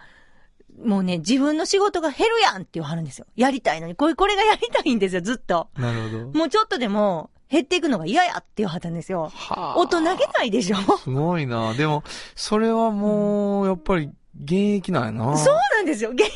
[0.83, 3.27] もうね、自分の仕事が減るやんって言わはるんですよ。
[3.37, 3.95] やりたいのに。
[3.95, 5.69] これ、これがやりたいんですよ、ずっと。
[5.77, 6.39] なるほど。
[6.39, 9.31] もうちょっとでも、減っていくのが嫌やって言わはったんですよ。
[9.33, 10.77] はあ大人げないでしょ？
[10.99, 11.73] すごいな。
[11.75, 12.03] でも、
[12.35, 14.11] それはもう、やっぱり、
[14.43, 15.39] 現役なんやな。
[15.39, 16.11] そうなんですよ。
[16.11, 16.33] 現役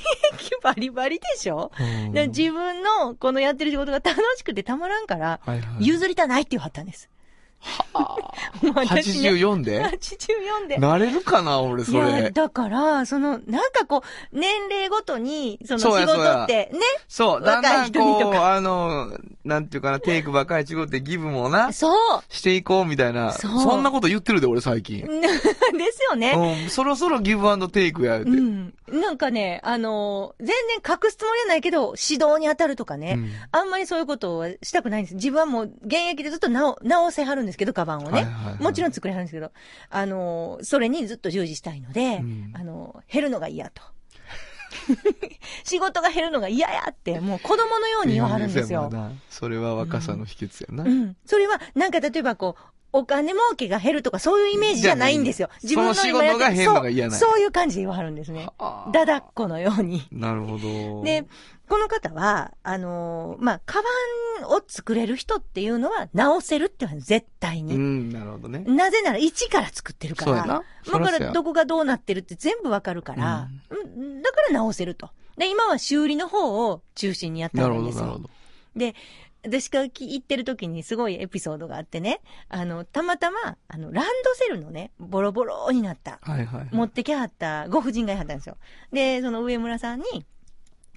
[0.62, 2.12] バリバリでしょ、うん。
[2.12, 5.86] で自分のこのやってる仕事が楽しくてたまらんから、はいはい。
[5.86, 7.08] 譲りたないって言わはったんです。
[8.62, 10.78] もう私ね84で？84で。
[10.78, 12.30] なれるかな俺、そいや、れ。
[12.30, 16.80] だから、その、なんかこう、年齢ごとに、その仕事って、ね？
[17.08, 22.22] そう、だんだん若い人にとこう、かあの、なんていうかな、テイクばっかり違ってギブもな、そう。
[22.28, 23.32] していこうみたいな。
[23.32, 25.06] そうそんなこと言ってるで、俺最近。
[25.20, 25.28] で
[25.92, 26.62] すよね。
[26.62, 28.30] うん、そろそろギブアンドテイクや、って。
[28.30, 28.74] うん。
[28.88, 33.14] なんかね、あのー全然隠すつもりはないけど、指導に当たるとかね。
[33.16, 35.14] うんあんまりそういうことはしたくないんです。
[35.14, 38.10] 自分はもう現役でずっと直、直せはるんですけど、カバンをね。
[38.10, 39.52] はいはいはいもちろん作りはるんですけど、
[39.90, 43.82] あのーそれにずっと従事したいので、うんあのー減るのが嫌と。
[45.64, 48.90] 仕事が減るのが嫌やって、もう子供のように言わはるんですよ。
[49.30, 50.88] それは若さの秘訣やな。
[50.88, 51.16] うん。
[51.24, 55.50] それは、なんか例えばこう、お金儲けが減るとかそういうイメージじゃないんですよ。
[55.62, 58.48] じゃないその仕事が減るのが嫌なそうそういう感じで言わはるんですね。
[58.92, 60.06] だだっこのように。
[60.10, 61.02] なるほど。
[61.04, 61.26] で、
[61.68, 63.88] この方は、あのーまあ、カバ
[64.42, 67.76] ンを作れる人っていうのは直せるっていうのは絶対うに。
[67.76, 68.60] ん、なるほどね。
[68.66, 70.62] なぜなら一から作ってるから。
[70.84, 75.10] そうだからどこがどうなってるって全部わかるから、うんだから直せると。
[75.36, 78.06] で、今は修理の方を中心にやったなるほど、んですよ。
[78.06, 78.30] なるほど。
[78.76, 78.94] で、
[79.44, 86.68] 私が行ってる時にすごいエピソードがあってね、あの、たまたま、あの、ランドセルのね、ボロボロになった、はいはい。
[86.72, 88.56] 持ってきはったご婦人がいはったんですよ。
[88.92, 90.26] で、その上村さんに、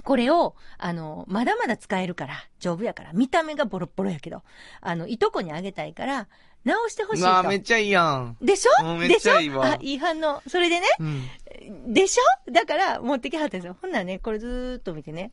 [0.03, 4.43] これを、あの、まだまだ使えるから、丈夫やから、見た目がボロボロやけど、
[4.81, 6.27] あの、いとこにあげたいから、
[6.63, 7.49] 直してほしいなあ、と。
[7.49, 8.37] めっちゃいいやん。
[8.41, 8.95] でしょ？
[8.95, 10.41] めっちゃいいわでしょあ、いい反応。
[10.47, 11.93] それでね、うん。
[11.93, 12.51] でしょ？
[12.51, 13.75] だから、持ってきはったんですよ。
[13.81, 15.31] ほんならね、これずーっと見てね、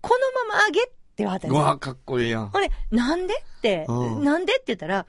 [0.00, 1.64] このままあげって言わはったんですよ。
[1.64, 2.50] うわ、かっこいいやん。
[2.50, 5.06] ほんで、なんでって、うんなんでって言ったら、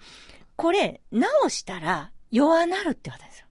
[0.56, 3.46] これ、直したら弱なるって言われたんですよ。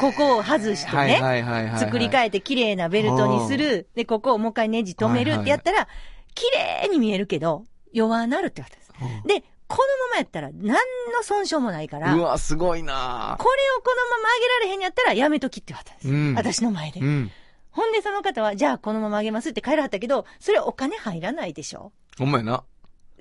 [0.00, 1.74] ここを外してね。
[1.78, 3.88] 作り変えて綺麗なベルトにする。
[3.94, 5.88] で、ここをもう一回ネジ止めるってやったら、
[6.34, 6.44] 綺
[6.82, 8.92] 麗に見えるけど、弱なるって言われたんです。
[9.22, 10.76] うんで、このままやったら何
[11.12, 13.56] の損傷もないから、これをうわ、すごいなこの
[14.10, 16.08] まま上げられへんやったらやめときって言われたんです。
[16.08, 17.00] うん私の前で。
[17.00, 17.30] うん。
[17.70, 22.64] ほんでその方は、じゃあこのまま上げますって帰らはったけど、それお金入らないでしょほんまやな。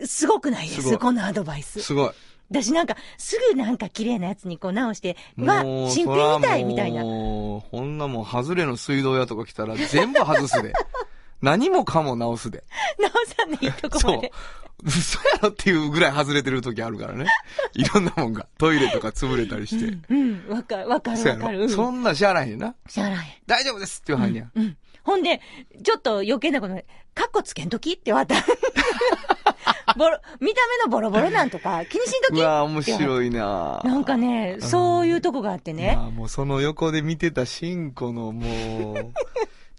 [0.06, 1.82] すごくないですこのアドバイス。
[1.82, 2.12] すごい。
[2.50, 7.04] 私なんか、すぐなんか綺麗なやつにこう直して、わ、新品みたいみたいな。
[7.04, 10.74] もう、こんなもん、外れの水道屋とか来たら全部外すで。
[11.42, 12.64] 何もかも直すで。
[13.00, 14.32] 直さんでいいとこそうまで。。
[14.84, 17.28] 嘘やろっていうぐらい外れてる時あるからね。
[17.74, 18.48] いろんなもんが。
[18.58, 19.98] トイレとか潰れたりして。
[20.10, 21.60] うん、わかる、わかるわかる。
[21.62, 21.70] ろ。
[21.70, 22.76] そんなしゃあらへんな。
[22.88, 23.42] しゃあない。
[23.48, 24.52] 大丈夫ですって言わはんねや。
[24.54, 24.78] うん。
[25.04, 25.40] ほんで、
[25.84, 28.36] ちょっと余計なことで、カッコつけんときって言われた。
[29.98, 32.40] ボロ、見た目のボロボロなんとか 気にしんとき？
[32.40, 35.96] うわ面白いななんかね、そういうとこがあってね。
[35.96, 39.14] まあもうその横で見てたシンコのもう、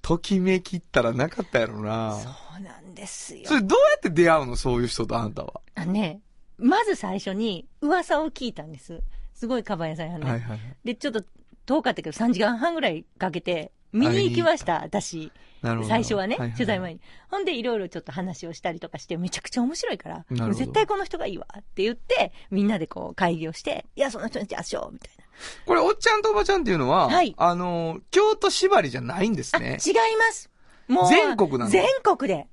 [0.03, 3.55] ときめきったらなかったやろなそうなんですよそ。
[3.55, 4.57] れどうやって出会うの？
[4.57, 5.61] そういう人とあんたは。
[5.75, 6.21] あのね、
[6.59, 9.03] まず最初に噂を聞いたんです。
[9.35, 10.31] すごいカバン屋さんやね。
[10.31, 10.59] はいはい。
[10.85, 11.23] で、ちょっと
[11.67, 15.33] 遠かったけど3時間半ぐらいかけて見に行きました、私。
[15.63, 17.01] 最初はね、いい取材前に。
[17.31, 25.25] ほんで、いろいろちょっと話をしたりとかして、めちゃくちゃ面白いから、絶対この人がいいわって言って、みんなでこう会議をして、いや、その人にじゃあしよう、みたいな。
[25.67, 29.79] これ、おっちゃんとおばちゃんっていうのは、はいあの、京都縛りじゃないんですね。
[29.85, 30.51] 違います。
[30.89, 32.47] もう、全国なの全国で。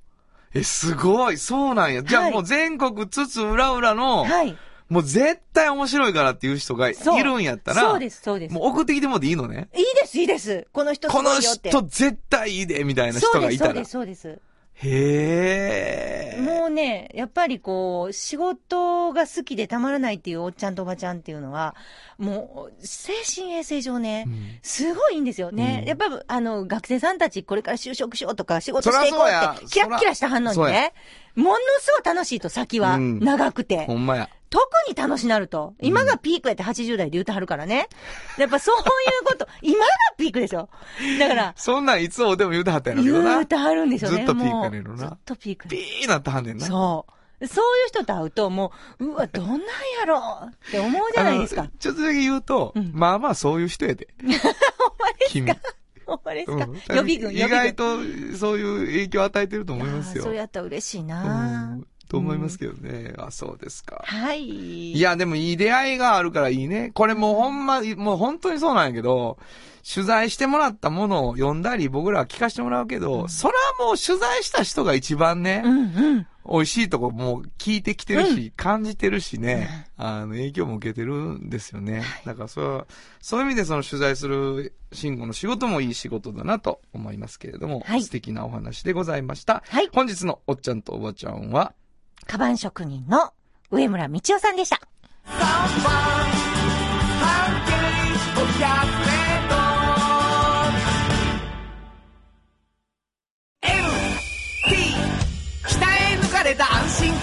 [0.54, 1.36] え、すごい。
[1.36, 2.02] そうなんや。
[2.02, 4.56] じゃあはいもう全国津々浦々の、はい。
[4.94, 8.54] もう絶対面白いからっていう人がいるんやったら、そうです、そうです。
[8.54, 9.68] もう送ってきてもらっていいのね。
[9.74, 10.68] いいです、いいです。
[10.72, 11.30] この人すこの。
[11.40, 13.84] 人絶対いいで、みたいな人がいたら。
[13.84, 14.54] そうです、そうです。
[14.74, 16.40] へえ。
[16.40, 21.76] もうね、やっぱりこう、仕事が好きでたまらないっていうおっちゃんとおばちゃんっていうのは、
[22.18, 25.80] もう、精神衛生上ね、うんすごいいいんですよね。
[25.82, 30.92] うんやっぱ、あの、学生さんたちこれから就職しようとか仕事していこうって、キラッキラした反応にね、
[31.34, 33.94] ものすごい楽しいと先は、うん長くてほ。
[33.94, 34.28] んまや。
[34.50, 35.74] 特に楽しなると。
[35.80, 37.88] 今がピークやって80代で言うてはるからね。
[38.38, 38.80] やっぱそうい
[39.22, 40.68] うこと、 今がピークでしょ。
[41.18, 43.10] だから、そんなんいつもでも言うてはったやろな。
[43.10, 44.18] 言うてはるんでしょうね。
[44.18, 45.68] ずっとピークやねんろなずっとピーク。
[45.68, 46.66] ピーなってはんねんな。
[46.66, 47.06] そ
[47.40, 47.46] う。
[47.48, 49.66] そういう人と会うと、もう、うわ、どんなんや
[50.06, 51.68] ろうって思うじゃないですか。
[51.80, 54.08] ちょっとだけ言うと、うんまあまあそういう人やで。
[54.22, 54.36] ほんま
[55.18, 55.52] です君。
[55.52, 55.56] か
[56.06, 58.32] ほんまですか、うん予備軍、意予備外軍。
[58.32, 60.24] とそういう影響を与えてると思いますよ。
[60.24, 63.14] そうやったら嬉しいうな、んと思いますけどね。
[63.18, 64.02] あ、そうですか。
[64.04, 64.92] はい。
[64.92, 66.90] いや、でもいい出会いがあるからいいね。
[66.94, 69.38] これもうほんま、もう本当にそうなんやけど、
[69.92, 75.82] 取材してもらったものを読んだり、僕らは聞かせてもらうけど、それはもう取材した人が一番ね、うんう
[76.16, 76.26] ん。
[76.46, 82.02] 美味しいとこもう聞いてきてるし、感じてるしね、あの、影響も受けてるんですよね。
[82.26, 82.86] だからそれは、
[83.20, 88.02] そういう意味でその取材する慎吾の仕事もいい仕事だなと思いますけれども、はい。
[88.02, 89.62] 素敵なお話でございました。
[89.66, 89.88] はい。
[89.92, 91.72] 本日のおっちゃんとおばちゃんは、
[92.26, 93.32] カバン職人の
[93.70, 94.80] 上村道夫さんでした。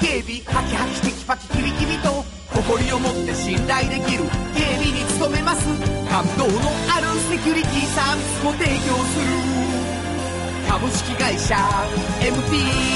[0.01, 5.65] 警備ハキハキテキパキキビキビと誇りを持って信頼できる警備に努めます。
[6.09, 6.53] 感動の
[6.93, 9.25] あるセキュリティサービスも提供する。
[10.69, 11.55] 株式会社
[12.19, 12.91] MT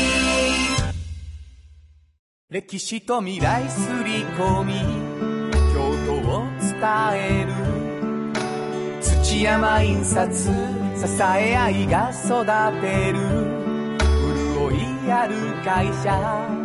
[2.49, 4.73] 歴史と未来すり込み。
[5.73, 6.79] 京都を伝
[7.13, 7.53] える。
[9.01, 10.49] 土山印刷支
[11.21, 12.45] え合いが育
[12.81, 13.19] てる。
[14.59, 14.73] 潤
[15.07, 16.64] いある会社。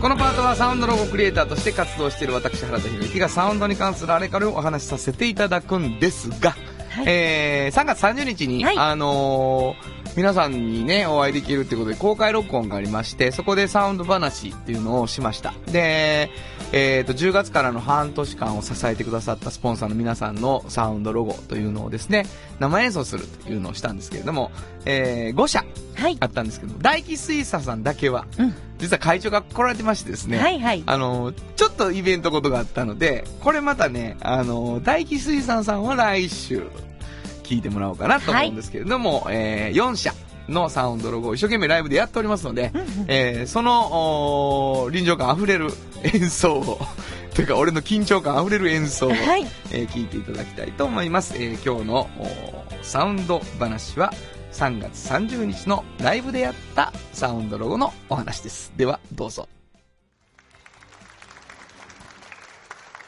[0.00, 6.52] このパートはサウンドロゴクリエイターとして活動している私原田博之がサウンドに関するあれからをお話しさせていただくんですが、
[6.90, 15.54] はいえー、3月30日に、はいあのー皆さんにね、お会いできるということで公開録音がありまして、そこでサウンド話っていうのをしました。
[15.70, 16.30] で、
[16.72, 22.26] えっ、と、10月からの半年間を支えてくださったスポンサーの皆さんのサウンドロゴというのをですね、
[22.58, 24.50] 生演奏するというのをしたんですけれども、
[24.86, 26.26] えー、5社はいあ。
[26.26, 28.54] ったんですけど、大気水産さんだけは、うん。
[28.78, 30.82] 実は会長が来られてましてですね、はいはい。
[30.86, 36.62] あの、ちょっとイベントことがあったので、これまたね、あの、大気水産さんは来週、
[37.42, 40.12] 聞いてもらおうかなと思うんですけれども、えー、4社
[40.48, 42.72] のサウンドロゴを一生懸命ライブでやっておりますので、
[43.06, 45.70] えーその、臨場感あふれる
[46.02, 46.78] 演奏を、
[47.34, 49.46] というか俺の緊張感あふれる演奏を、はい。
[49.70, 51.34] えー聞いていただきたいと思います。
[51.36, 52.08] えー今日の
[52.82, 54.12] サウンド話は
[54.58, 58.72] 3月30日のライブでやったサウンドロゴのお話です。
[58.76, 59.48] では、どうぞ。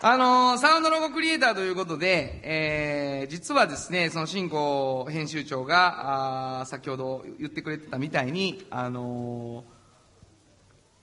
[0.00, 9.64] あのーサウンドロゴクリエイターということで、えー実はですね、その新興編集長が、あー先ほど言ってくれてたみたいに、あのー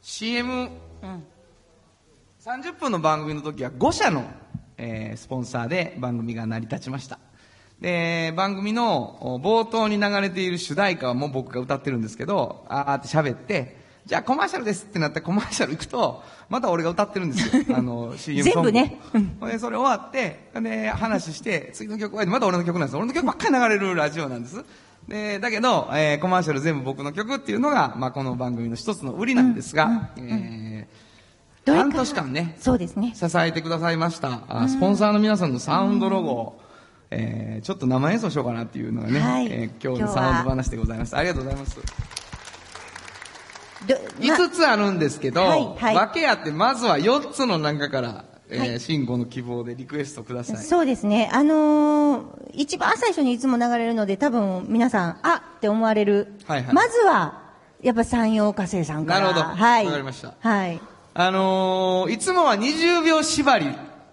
[0.01, 0.69] CM、
[1.03, 1.23] うん。
[2.39, 4.23] 30分の番組の時は5社の、
[4.77, 7.19] えースポンサーで番組が成り立ちました
[7.82, 17.63] で番組のお冒頭に流れている主題歌はもう僕が歌ってるんですけどあーって喋ってじゃあコマーシャルですってなってコマーシャル行くとまた俺が歌ってるんですよ。
[17.78, 19.52] あの CM ソング全部ね。
[19.52, 24.63] でそれ終わってで話して次の曲はまた俺の曲なんです俺の曲ばっかり流れるラジオなんです。
[25.08, 31.08] でだけど、えーコマーシャル全部僕の曲っていうのが、まあ、この番組の一つの売りなんですが、えー
[31.66, 33.13] どれか半年間ねそうですね。
[33.13, 34.40] 支えてくださいました。
[34.48, 36.62] あスポンサーの皆さんのサウンドロゴを、
[37.12, 41.78] えーちょっと生演奏しようかなっていうのがね、はいえー今日のサウンド話でございますありがとうございます
[43.88, 51.30] ど5つあるんですけど、はいはい分けあってまずは4つの中から、えーはい慎吾の希望でリクエストくださいそうですね。
[51.34, 56.34] あのー一番最初にいつも流れるので、多分皆さん、あって思われる。
[56.48, 57.42] はいはいまずは、
[57.84, 59.19] やっぱ山陽火星さんから。
[59.19, 59.86] なるほどはい。
[59.86, 60.81] わかりましたはい。
[61.13, 63.67] あのーいつもは20秒縛り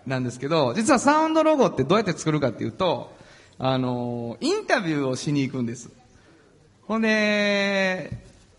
[0.07, 3.15] なんですけど、実はサウンドロゴってどうやって作るかっていうと、
[3.59, 5.91] あのーインタビューをしに行くんです。
[6.83, 8.11] ほんで、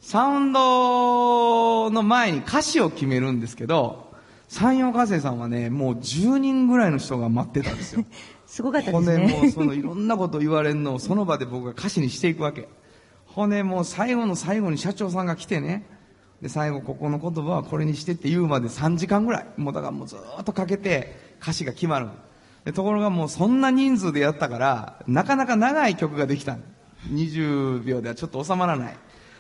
[0.02, 4.12] サウンドの前に歌詞を決めるんですけど、
[4.48, 8.06] 山陽火星さんはね、もう10人ぐらいの人が待ってたんですよ。
[8.46, 9.52] すごかったでほんでもうすね。
[9.52, 12.70] そのいろんなこと言われるのをその場で僕が歌詞にしていくわけ。
[13.26, 15.86] ほんでもう最後の最後に社長さんが来てね、
[16.42, 19.48] で、最後、ここの言葉はこれにしてって言うまで3時間ぐらい。
[19.58, 22.08] もうだからもうずーっとかけて歌詞が決まる。
[22.74, 26.58] ところがもうそんな人数でやったから、なかなか長い曲ができた。
[27.12, 28.98] 20秒ではちょっと収まらない。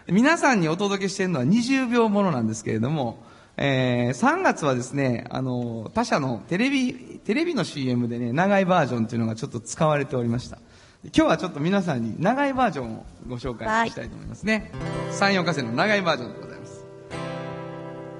[0.07, 3.23] 皆さんにお届けしているのは20秒ものなんですけれども、
[3.57, 6.93] えー3月はですね、あの、他社のテレビ、
[7.23, 10.59] テレビの CM でね、長いバージョンというのがちょっと使われておりました。
[11.05, 14.71] 今日はちょっと皆さんに長いバージョンをご紹介したいと思いますね。
[15.11, 16.54] 山陽火星の長いバージョンでございます。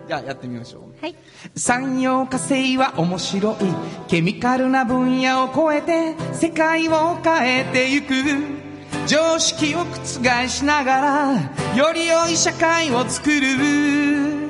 [0.08, 0.82] じゃあやってみましょう。
[1.02, 1.16] はい。
[1.56, 3.56] 産業化成は面白い。
[4.08, 8.14] ケミカルな分野を超えて世界を変えてゆく。
[9.08, 11.34] 常識を覆しながら
[11.76, 14.46] より良い社会を作る。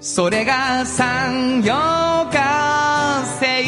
[0.00, 3.64] それが産業化成。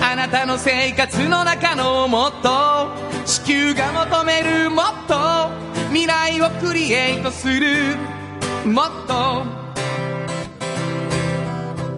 [0.00, 2.88] あなたの生活の中のもっと
[3.24, 5.50] 地球が求めるもっと
[5.88, 7.96] 未来をクリエイトする
[8.66, 9.44] もっと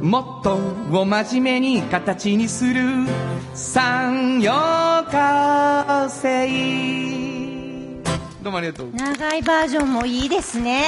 [0.03, 0.55] もっと
[1.01, 3.07] を真面目に形にする
[3.55, 8.03] 産業化成
[8.43, 8.93] どうもありがとう。
[8.93, 10.85] 長いバージョンもいいですね。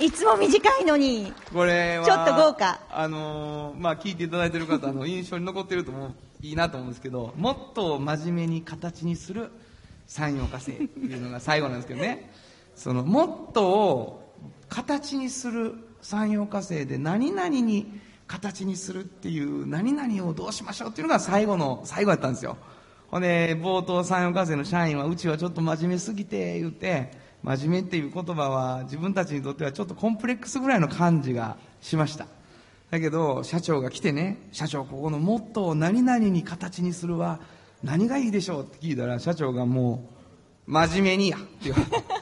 [0.00, 1.32] いつも短いのに。
[1.52, 6.12] これは、ちょっと豪華あのーまあ、聞いていただいてる方の印象に残ってると思う、
[6.42, 9.52] いいなと思うんですけど、もっと真面目に形にする
[10.08, 12.32] 産業化成っていうのが最後なんですけどね、
[12.74, 14.23] その、もっとを
[14.74, 22.56] 形にする産業化成で何々に形にするっていう何々をどうしましょうっていうのが最後の、最後やったんですよ。
[23.08, 27.12] ほんで、冒頭産業化成の社員は、うちはちょっと真面目すぎて言って、
[27.44, 32.26] 真面目っていう言葉は自分たちにとってはちょっとコンプレックスぐらいの感じがしました。
[32.90, 37.38] だけど、社長が来てね、社長、ここのモットーを何々に形にするは
[37.84, 40.10] 何がいいでしょうって聞いたら、社長がも
[40.66, 42.13] う、真面目にやって言われて。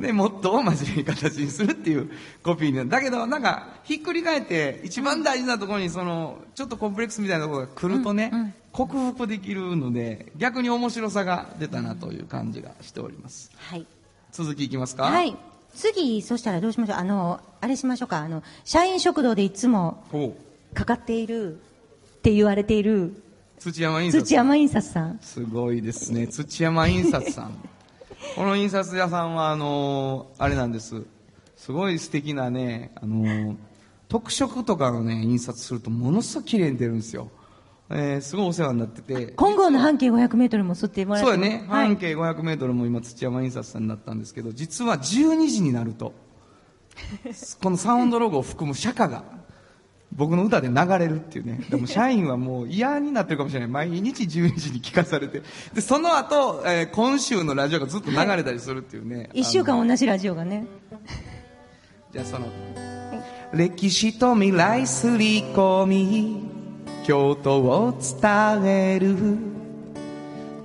[0.00, 2.10] で、モットーを真面目に形にするっていう
[2.42, 2.88] コピーになる。
[2.88, 13.50] だけど、なんか、ひっくり返って、一番大事なところに、その、ちょっとコンプレックスみたいなところが来るとね、克服できるので、逆に面白さが出たなという感じがしております。
[13.56, 13.86] はい。
[14.32, 15.04] 続きいきますか？
[15.04, 15.36] はい。
[15.74, 16.96] 次、そしたらどうしましょう。
[16.98, 18.18] あの、あれしましょうか？
[18.18, 20.04] あの、社員食堂でいつも。
[20.74, 21.58] かかっているっ
[22.22, 23.22] て言われている
[23.58, 24.24] 土山印刷。
[24.24, 25.18] 土山印刷さん。
[25.20, 26.28] すごいですね。
[26.28, 27.58] 土山印刷さん。
[28.36, 31.04] この印刷屋さんは、あのーあれなんです。
[31.56, 33.56] すごい素敵なね、あのー
[34.08, 37.30] 特色とかのね、印刷するとものすごく綺麗に出るんですよ。
[37.90, 39.34] えーすごいお世話になってて。
[39.36, 41.64] 金剛の半径500メートルも吸ってもらってそうやね。
[41.68, 46.12] はい半径500メートルも今土山印刷さんになったんですけど、実は12時になると、
[47.62, 49.24] このサウンドロゴを含む釈迦が、
[50.12, 51.60] 僕の歌で流れるっていうね。
[51.70, 53.68] でも社員はもう嫌になってるかもしれない。
[53.68, 55.42] 毎日12時に聞かされて。
[55.72, 59.30] で、その後、えー今週のラジオがずっと流れたりするっていうね。
[59.32, 60.66] 一週あの間同じラジオがね。
[62.12, 62.46] じゃあその、
[63.52, 66.50] 歴史と未来すり込み
[67.04, 69.16] 京都を伝える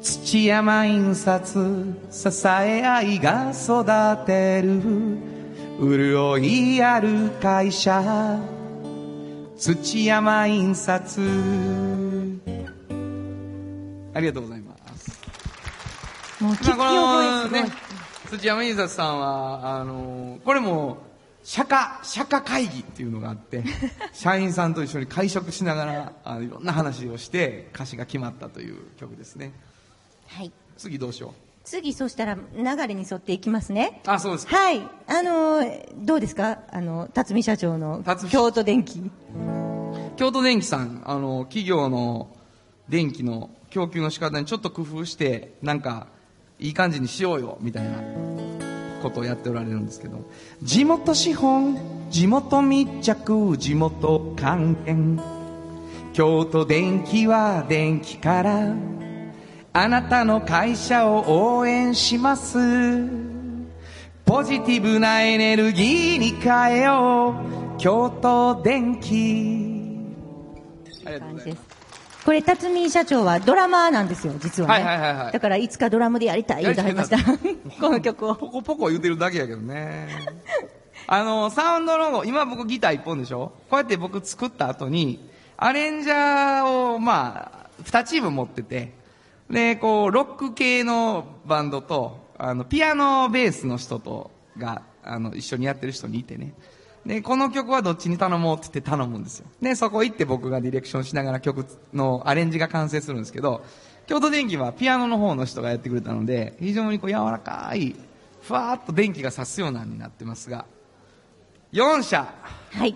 [0.01, 4.81] 土山印刷支え合いが育てる
[5.79, 8.39] 潤いある会社
[9.65, 11.21] 土山印刷
[14.13, 15.19] ありがとうございます。
[16.39, 17.67] もう聞きまあ覚えす。
[17.69, 17.75] ね、
[18.29, 20.99] 土山印刷さんは、あのこれも、
[21.43, 23.63] 釈迦、釈迦会議っていうのがあって、
[24.13, 29.51] 社員さんと一緒に会食しながら、あのいろんな話をして、歌詞が決まったという曲ですね。
[30.27, 30.51] はい。
[30.77, 31.33] 次どうしよ
[31.65, 34.01] 次、そしたら流れに沿っていきますね。
[34.05, 34.09] う。
[34.09, 34.55] あ、そうですか。
[34.55, 34.79] はい。
[35.07, 36.59] あのーどうですか？
[36.71, 39.11] あの、辰巳社長の京都電機。
[40.15, 42.29] 京都電機さん、あの、企業の
[42.87, 46.07] 電気の供給の仕方にちょっと工夫して、なんか、
[46.59, 47.97] いい感じにしようよ、みたいな
[49.03, 50.19] ことをやっておられるんですけど。
[50.63, 51.77] 地元資本
[52.11, 55.19] 地元密着地元還元
[56.13, 58.73] 京都電気は電気から
[59.77, 62.57] あなたの会社を応援します
[64.23, 67.35] ポジティブなエネルギーに変えよ
[67.75, 69.99] う京都電気
[71.05, 71.61] ありがとうございます。
[72.23, 74.85] これ、辰巳社長はドラマーなんですよ、実はね。
[74.85, 77.17] はいはいはいはいだから、いつかドラムでやりたい言うてはりました。
[77.17, 78.33] この曲を。
[78.33, 80.07] ポコポコ言うてるだけやけどね。
[81.05, 83.51] あの、サウンドロゴ、今僕ギター一本でしょ？
[83.69, 88.93] こうやって僕作った後に、アレンジャーを、まあ、二チーム持ってて、
[89.49, 96.53] で、こう、ロック系のバンドと、あの、ピアノベースの人と、が、あの、一緒にやってる人にいてね。
[97.05, 99.45] で、この曲はどっちに頼もうって言って頼むんですよ。
[99.61, 103.63] で、そこ行って僕がディレクションしながら曲のアレンジが完成するんですけど、
[104.07, 107.95] 京都電気はピアノの方の人がやってくれたので、非常にこう柔らかい、
[108.41, 110.65] ふわーっと電気が差すようなになってますが、
[111.73, 112.27] 4社。
[112.71, 112.95] はい。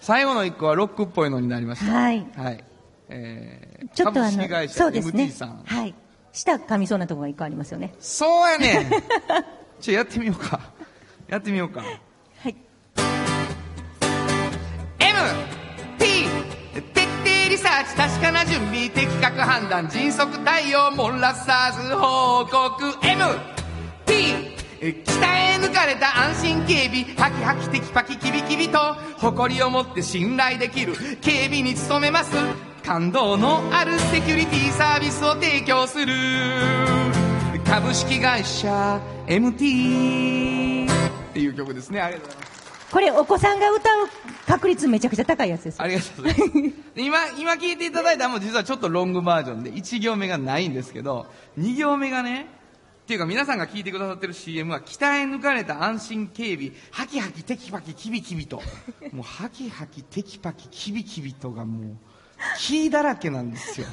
[0.00, 1.92] 最後の1個はロックっぽいのになりました。
[1.92, 2.26] はい。
[2.34, 2.64] はい。
[3.14, 5.30] えー、ちょっとあのそうですね。
[5.66, 5.94] はい。
[6.32, 7.94] 舌噛みそうなところが一個ありますよね。
[7.98, 8.90] そうやねん
[9.80, 10.60] ちょ、やってみようか。
[11.28, 11.80] やってみようか。
[11.80, 12.56] はい。
[14.98, 15.18] M、
[15.98, 16.26] T、
[16.94, 22.96] 徹底リサーチ、確かな準備、的確判断、迅速対応、漏らさず報告。
[23.06, 23.24] M、
[24.06, 24.14] T、
[24.80, 28.78] 鍛え抜かれた安心警備、ハキハキテキパキキビキビと、
[29.18, 32.71] 誇りを持って信頼できる警備に努めます。
[32.84, 36.14] 感動のあるセキュリティサービスを提供する。
[37.64, 42.00] 株式会社 MT っていう曲ですね。
[42.00, 42.62] ありがとうございます。
[42.90, 44.08] これ、お子さんが歌う
[44.46, 45.84] 確率めちゃくちゃ高いやつですよ。
[45.84, 46.52] ありがとうございます。
[46.94, 51.26] で今、今聞いていただいたのも実はちょっとロングバージョンで、1行目がないんですけど、
[51.58, 52.48] 2行目がね、
[53.04, 58.60] っていうか皆さんが聞いてくださってる CM は、鍛え抜かれた安心警備、ハキハキテキパキキビキビと、
[59.12, 61.96] もうハキハキテキパキキビキビとがもう、
[62.58, 63.86] キーだらけなんですよ。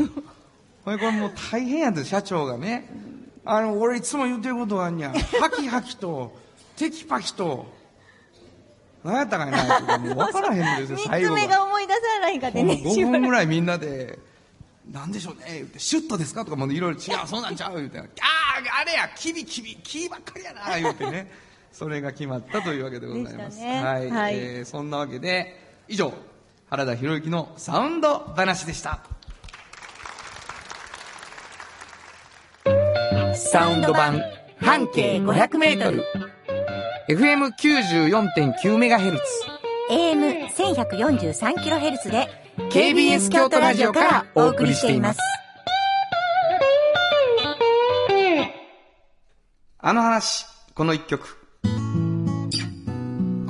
[0.85, 2.89] これこれもう大変やで、社長がね。
[3.45, 5.11] あの、俺いつも言ってることがあんにゃ。
[5.39, 6.37] ハキハキと、
[6.75, 7.65] テキパキと、
[9.03, 14.19] 何やったかいなもう分からへんんですよ、 最後三つ目が思い出さないかでね、5分ぐらいみんなで、
[14.91, 21.31] なんでしょうね、言って、シュッとですかとかもいろいろ違う、そうなんちゃう言うて、ああ、あれや、キビキビ、キーばっかりやな、言うてね、
[21.71, 23.59] それが決まったというわけでございます。
[23.59, 26.13] ねはい、はいえーそんなわけで、以上、
[26.69, 28.99] 原田博之のサウンド話でした。
[33.33, 34.21] サウンド版
[34.59, 36.05] 半径500メートル
[37.09, 39.17] FM94.9MHz
[39.89, 42.29] AM1143kHz で
[42.69, 45.19] KBS 京都ラジオからお送りしています。
[49.79, 50.45] あの話、
[50.75, 51.35] この一曲。
[51.63, 51.69] こ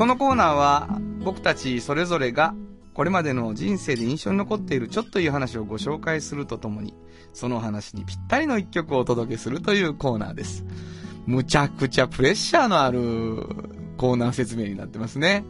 [0.05, 0.87] のコーナーは
[1.25, 2.53] 僕たちそれぞれが
[2.99, 6.93] これまでの人生で印象に残っているちょっといい話をご紹介するとともに、
[7.31, 10.65] その話にぴったりの一曲をお届けするというコーナーです。
[11.25, 12.99] むちゃくちゃプレッシャーのある
[13.95, 15.45] コーナー説明になってますね。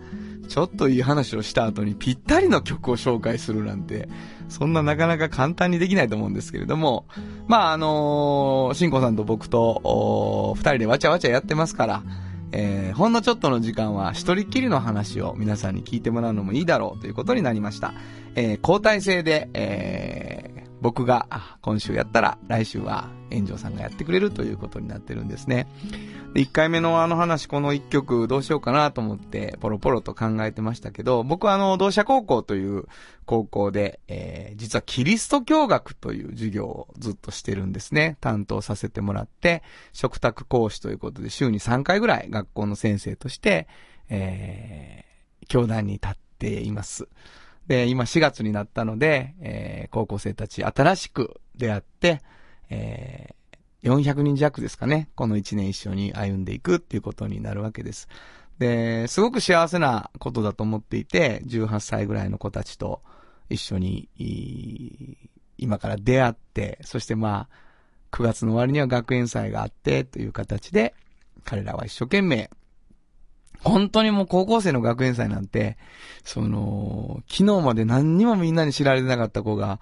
[0.48, 4.10] ちょっといい話をした後にぴったりの曲を紹介するなんて、
[4.48, 7.08] そんななかなか簡単にできないと思うんですけれども、
[7.48, 12.04] まあ、あのー、しんこさんと僕と、二人でわちゃわちゃやってますから、
[12.52, 17.94] えー、ほんのちょっとの時間は一人きりの話を皆さんに聞いてもらうのもいいだろうということになりました。
[18.36, 21.28] えー、交代制で、えー、僕が
[21.62, 25.68] 今週やったら来週は炎上さんがやってくれるということになってるんですね。
[26.34, 32.86] で、1回目のあの話、この1曲どうしようかなと思って、ポロポロと考えてましたけど、僕はあの、同社高校という
[33.26, 38.18] 高校で、えー、実はキリスト教学という授業をずっとしてるんですね。
[38.22, 39.64] 担当させてもらって、
[39.94, 43.68] 食卓講師ということで、週に3回ぐらい学校の先生として、
[44.10, 47.08] えー、教壇に立っています。
[47.68, 52.22] で、今4月になったので、えー、高校生たち新しく出会って、
[52.70, 55.10] えー、400人弱ですかね。
[55.16, 58.08] この1年一緒に歩んでいくっていうことになるわけです。
[58.60, 63.02] で、すごく幸せなことだと思っていて、18歳ぐらいの子たちと
[63.50, 64.10] 一緒に、
[65.58, 67.56] 今から出会って、そしてまあ、
[68.12, 70.94] 9月の終わりには学園祭があってという形で、
[71.46, 72.50] 彼らは一生懸命、
[73.62, 75.78] 本当にもう高校生の学園祭なんて、
[76.24, 79.80] その、昨日まで何にもみんなに知られてなかった子が、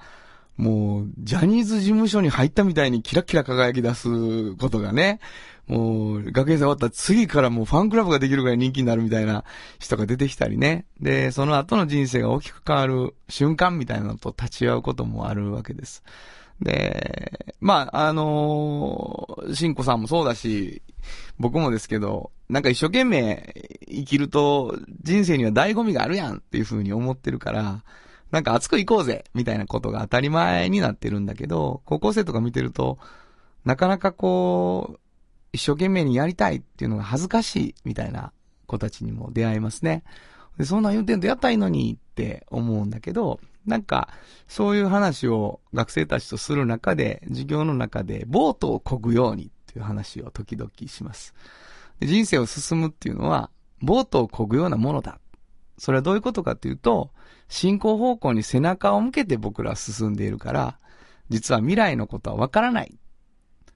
[0.57, 5.19] もう、ジャニーズ事務所に入ったみたいにキラキラ輝き出すことがね、
[5.67, 9.43] もう、学園祭終わった次からもうファンクラブができるぐらい人気になるみたいな
[9.79, 10.85] 人が出てきたりね。
[10.99, 16.03] で、その後の人生が大きく変わる瞬間みたいなのと立ち会うこともあるわけです。
[16.61, 20.81] で、まあ、あのー、しんこさんもそうだし、
[21.37, 23.53] 僕もですけど、なんか一生懸命
[23.89, 27.83] 生きると人生には醍醐味があるやんっていう風に思ってるから、
[28.31, 32.97] なんか熱く行こうぜみたいなことが当たり前になってるんだけど、高校生とか見てると、
[33.65, 34.99] なかなかこう、
[35.53, 38.31] 一生懸命にやりたいっていうのが恥ずかしいみたいな
[38.65, 40.03] 子たちにも出会いますね。
[40.57, 44.09] で、そんな言うてんとやったらいいのにって思うんだけど、なんか、
[44.47, 51.33] そういう話を学生たちとする中で、授業の中で、ボートを漕ぐようにっていう話を時々します。
[51.99, 53.49] で人生を進むっていうのは、
[53.81, 55.19] ボートを漕ぐようなものだ。
[55.77, 57.11] それはどういうことかっていうと、
[57.49, 60.77] 進行方向に背中を向けて僕らは進んでいるから、
[61.29, 62.97] 実は未来のことはわからない。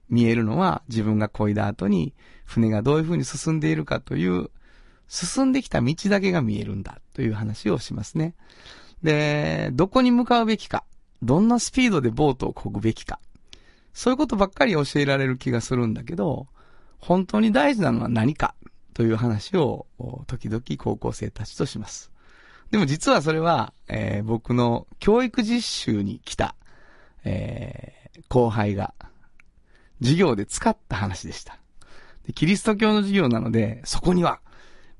[0.08, 2.12] 見えるのは自分が漕いだ後に
[2.44, 4.50] 船がどういう風に進んでいるかという、
[5.08, 8.34] 進んできた道だけが見えるんだという話をしますね。
[9.02, 10.84] で、どこに向かうべきか、
[11.22, 13.20] どんなスピードでボートを漕ぐべきか、
[13.92, 16.46] そういうことばっかり教えられる気がするんだけど、
[16.98, 18.54] 本当に大事なのは何か
[18.94, 19.86] という話を、
[20.26, 22.10] 時々高校生たちとします。
[22.70, 26.54] でも実はそれは、えー僕の教育実習に来た、
[27.24, 28.94] えー後輩が、
[30.00, 31.58] 授業で使った話でした。
[32.26, 34.40] でキリスト教の授業なので、そこには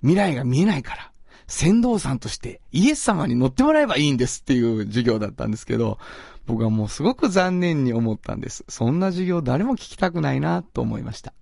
[0.00, 1.12] 未来が見えないから、
[1.46, 5.98] 先導さんとしてイエス様に乗ってもらえばいいんですっていう授業だったんですけど、
[6.46, 8.64] 僕はもうすごく残念に思ったんです。
[8.68, 11.34] そんな授業誰も聞きたくないなと思いました。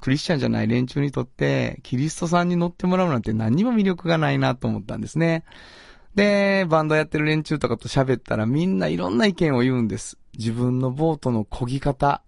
[0.00, 5.44] クリスチャンじゃない連中にとって、キリストさんに乗ってもらうなんて何にも魅力がないなと思ったんですね。
[6.14, 10.18] で、バンドやってる連中とかと喋ったらみんないろんな意見を言うんです。
[10.36, 12.22] 自分のボートの漕ぎ方。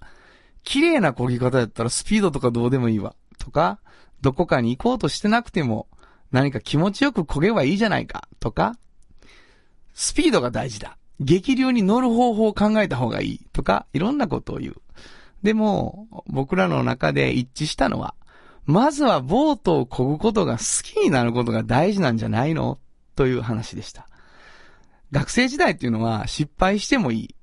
[0.64, 3.14] 綺麗な漕ぎ方やったらスピードとかどうでもいいわ。
[3.39, 3.81] とか、
[4.20, 5.89] どこかに行こうとしてなくても
[6.31, 8.29] 何か気持ちよく漕げばいいじゃないか。
[8.39, 8.77] とか、
[9.95, 10.97] スピードが大事だ。
[11.20, 13.41] 激流に乗る方法を考えた方がいい。
[13.53, 14.75] とか、いろんなことを言う。
[15.43, 18.14] でも、僕らの中で一致したのは、
[18.64, 22.78] まずはボートを漕ぐことが好きになることが大事なんじゃないの？
[23.16, 24.07] という話でした。
[25.11, 27.34] 学生時代っていうのは失敗してもいい。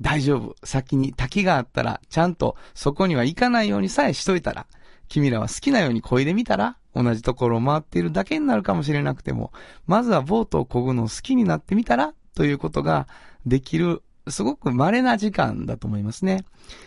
[0.00, 0.56] 大丈夫。
[0.64, 4.66] 先に滝があったら、ちゃんとそこには行かないようにさえしといたら、
[5.08, 9.52] 君らは好きなように漕いでみたら、同じところを回っているだけになるかもしれなくても、
[9.86, 13.06] まずはボートを漕ぐのを好きになってみたら、ということが
[13.46, 16.44] できる、すごく稀な時間だと思いますね。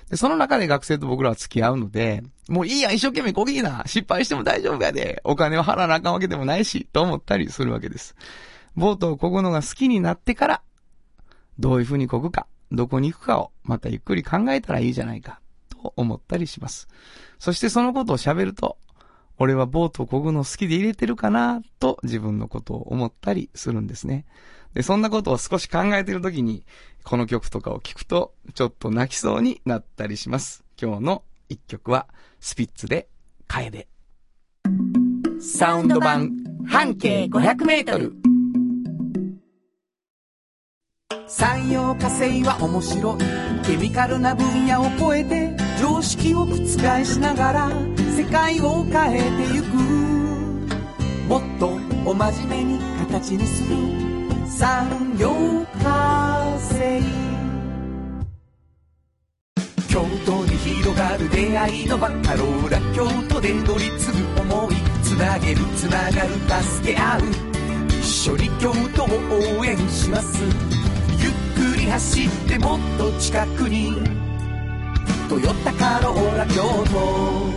[0.09, 8.15] で、その中で学生と僕らは付き合うので、もういいや、一生懸命こぎな、失敗しても大丈夫やで、お金を払わなあかんわけでもないし、と思ったりするわけです。
[8.75, 10.61] ボートを漕ぐのが好きになってから、
[11.59, 16.87] どういう風に漕ぐか、どこに行くかを、またゆっくり考えたらいいじゃないか、と思ったりします。
[17.39, 18.77] そしてそのことを喋ると、
[19.37, 24.25] 俺はボートを漕ぐの好きで入れてるかな、と自分のことを思ったりするんですね。
[24.73, 26.65] で、そんなことを少し考えているときに、
[27.03, 30.63] この曲とかを聴くと、ちょっと泣きそうになったりします。
[30.81, 32.07] 今日の一曲は、
[32.39, 33.07] スピッツで、
[33.47, 33.87] 楓。
[35.39, 36.31] サウンド版、
[36.65, 38.13] 半径500メートル。
[41.27, 46.55] 産業化成は面白いケミカルな分野を超えて常識を覆
[47.03, 47.69] しながら
[48.15, 49.65] 世界を変えてゆく
[51.27, 51.69] もっと
[52.05, 54.22] お真面目に形にする
[54.55, 55.31] 産業
[55.81, 57.01] 化成
[59.89, 67.21] 京都に広がる出会いのバカローラ京都で乗り継ぐ思いつなげるつながる助け合う。
[67.99, 69.07] 一緒に京都を
[69.59, 70.43] 応援します。
[70.43, 71.31] ゆっ
[71.73, 73.93] くり走ってもっと近くに
[75.29, 76.61] 「トヨタカローラ京
[76.93, 77.51] 都」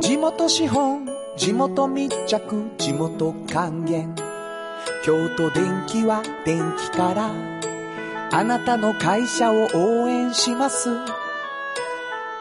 [0.00, 1.06] 地元資本
[1.36, 4.23] 地元密着地元還元。
[5.04, 7.30] 京都電気は電気から
[8.32, 10.88] あなたの会社を応援します。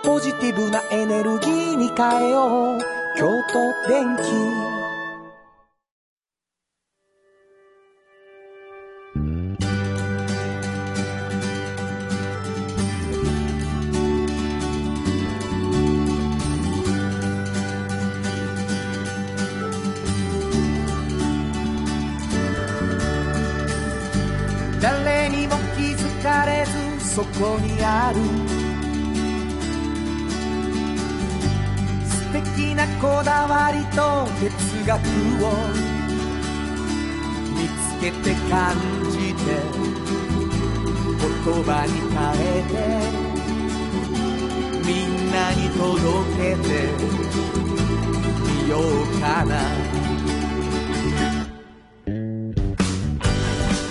[0.04, 2.80] ポジティブなエネルギーに変えよう。
[3.18, 4.83] 京都電気。
[27.24, 28.20] そこにある
[32.06, 34.52] 素敵なこだわりと哲
[34.86, 35.00] 学
[35.46, 35.48] を
[37.56, 38.76] 見つけて感
[39.12, 39.42] じて
[41.22, 42.76] 言葉に変えて
[44.86, 45.88] みんなに届
[46.36, 46.70] けて
[48.64, 48.82] みよう
[49.22, 49.54] かな。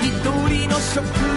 [0.02, 1.31] 一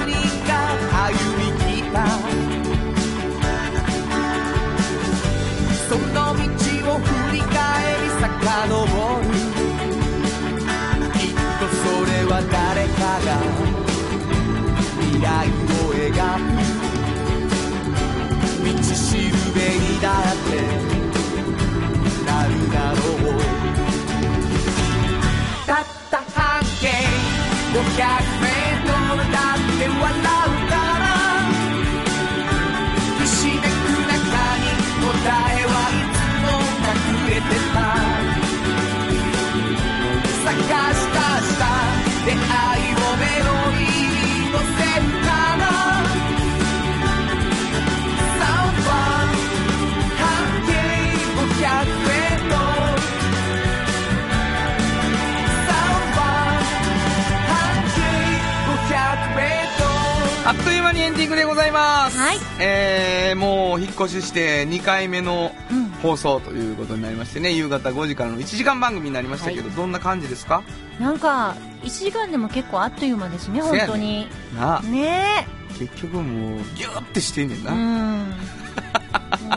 [60.96, 62.18] にエンディングでございます。
[62.18, 62.38] はい。
[62.60, 65.86] えー、もう引っ越しして2回目のうん。
[66.02, 70.62] 放送ということになりましてね、夕方5時からの1時間番組になりましたけど、どんな感じですか？
[71.00, 74.28] なんか、1時間でも結構あっという間ですね、本当に。
[74.56, 75.48] なあ、ね
[75.80, 77.64] 結局もう、ギューってしてんねんえ。
[77.64, 77.72] な。
[77.72, 78.20] うん。
[78.20, 78.26] も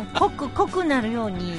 [0.00, 1.54] う濃く、濃くなるように。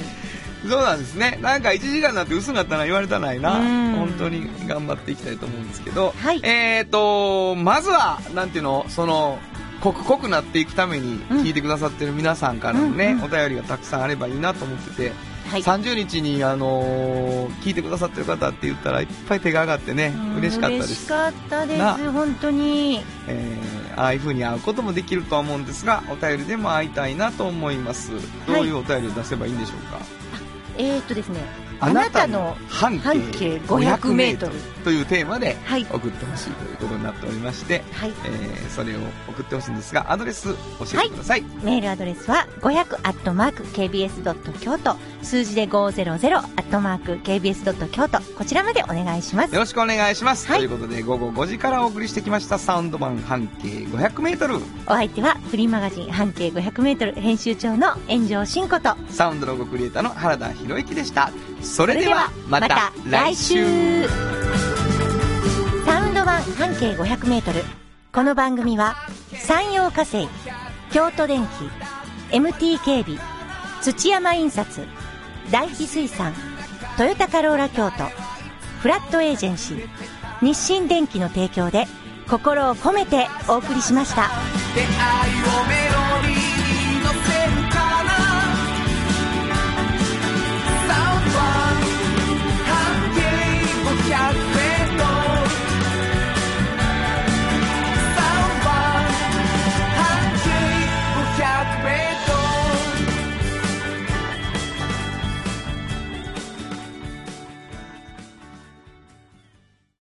[0.68, 1.38] そうなんですね。
[1.40, 3.58] なんか1時間になって薄かったな言われたないな。
[3.60, 6.12] うん本当に頑張っていきたいと思うんですけど。
[6.16, 9.38] はいえーと、まずは、なんていうの、その、
[9.80, 15.12] 濃く濃くなっていくためにうん聞いてくださってる皆さんからのね、お便りがたくさんあればいいなと思ってて、
[15.48, 15.62] はい。
[15.62, 21.06] 30日に、あのー聞いてくださってる方って言ったらいっぱい手が上がってね、うん嬉しかったです嬉し。
[21.08, 23.02] かったでなす、本当に。
[23.26, 28.12] えーああいう風に会うこともできるとは思うんですが、お便りでも会いたいなと思います。
[28.46, 29.98] どういうお便りを出せばいいんでしょうか、
[30.78, 31.40] えーっとですね、
[31.80, 34.52] あなたの半径半径500メートル
[34.84, 38.12] というテーマではい送ってほしいということになっておりまして、はい。
[38.24, 40.54] えーそれを送ってほしいんですが、アドレス教
[40.94, 41.42] えてください。
[41.62, 49.54] メールアドレスは500アットマーク KBS ドット京都数字で500アットマーク KBS ドット京都こちらまでお願いします。
[49.54, 50.46] よろしくお願いします。
[50.46, 54.56] はいということで、午後5時からお送りしてきましたサウンド版半径500メートル。
[54.56, 61.30] お相手はフリーマガジン半径500メートル編集長の炎上真子とサウンドロゴクリエイターの原田博之でした。
[61.62, 64.08] それでは、また来週
[65.84, 67.62] サウンド版半径500メートル
[68.12, 68.96] この番組は
[69.34, 70.28] 山陽火星
[70.92, 73.18] 京都電機 MT 警備
[73.82, 74.86] 土山印刷
[75.50, 76.32] 大気水産
[76.96, 78.04] トヨタカローラ京都
[78.80, 79.88] フラットエージェンシー
[80.42, 81.86] 日清電機の提供で
[82.28, 84.30] 心を込めてお送りしました。
[84.74, 84.88] 出会い
[86.32, 86.39] を目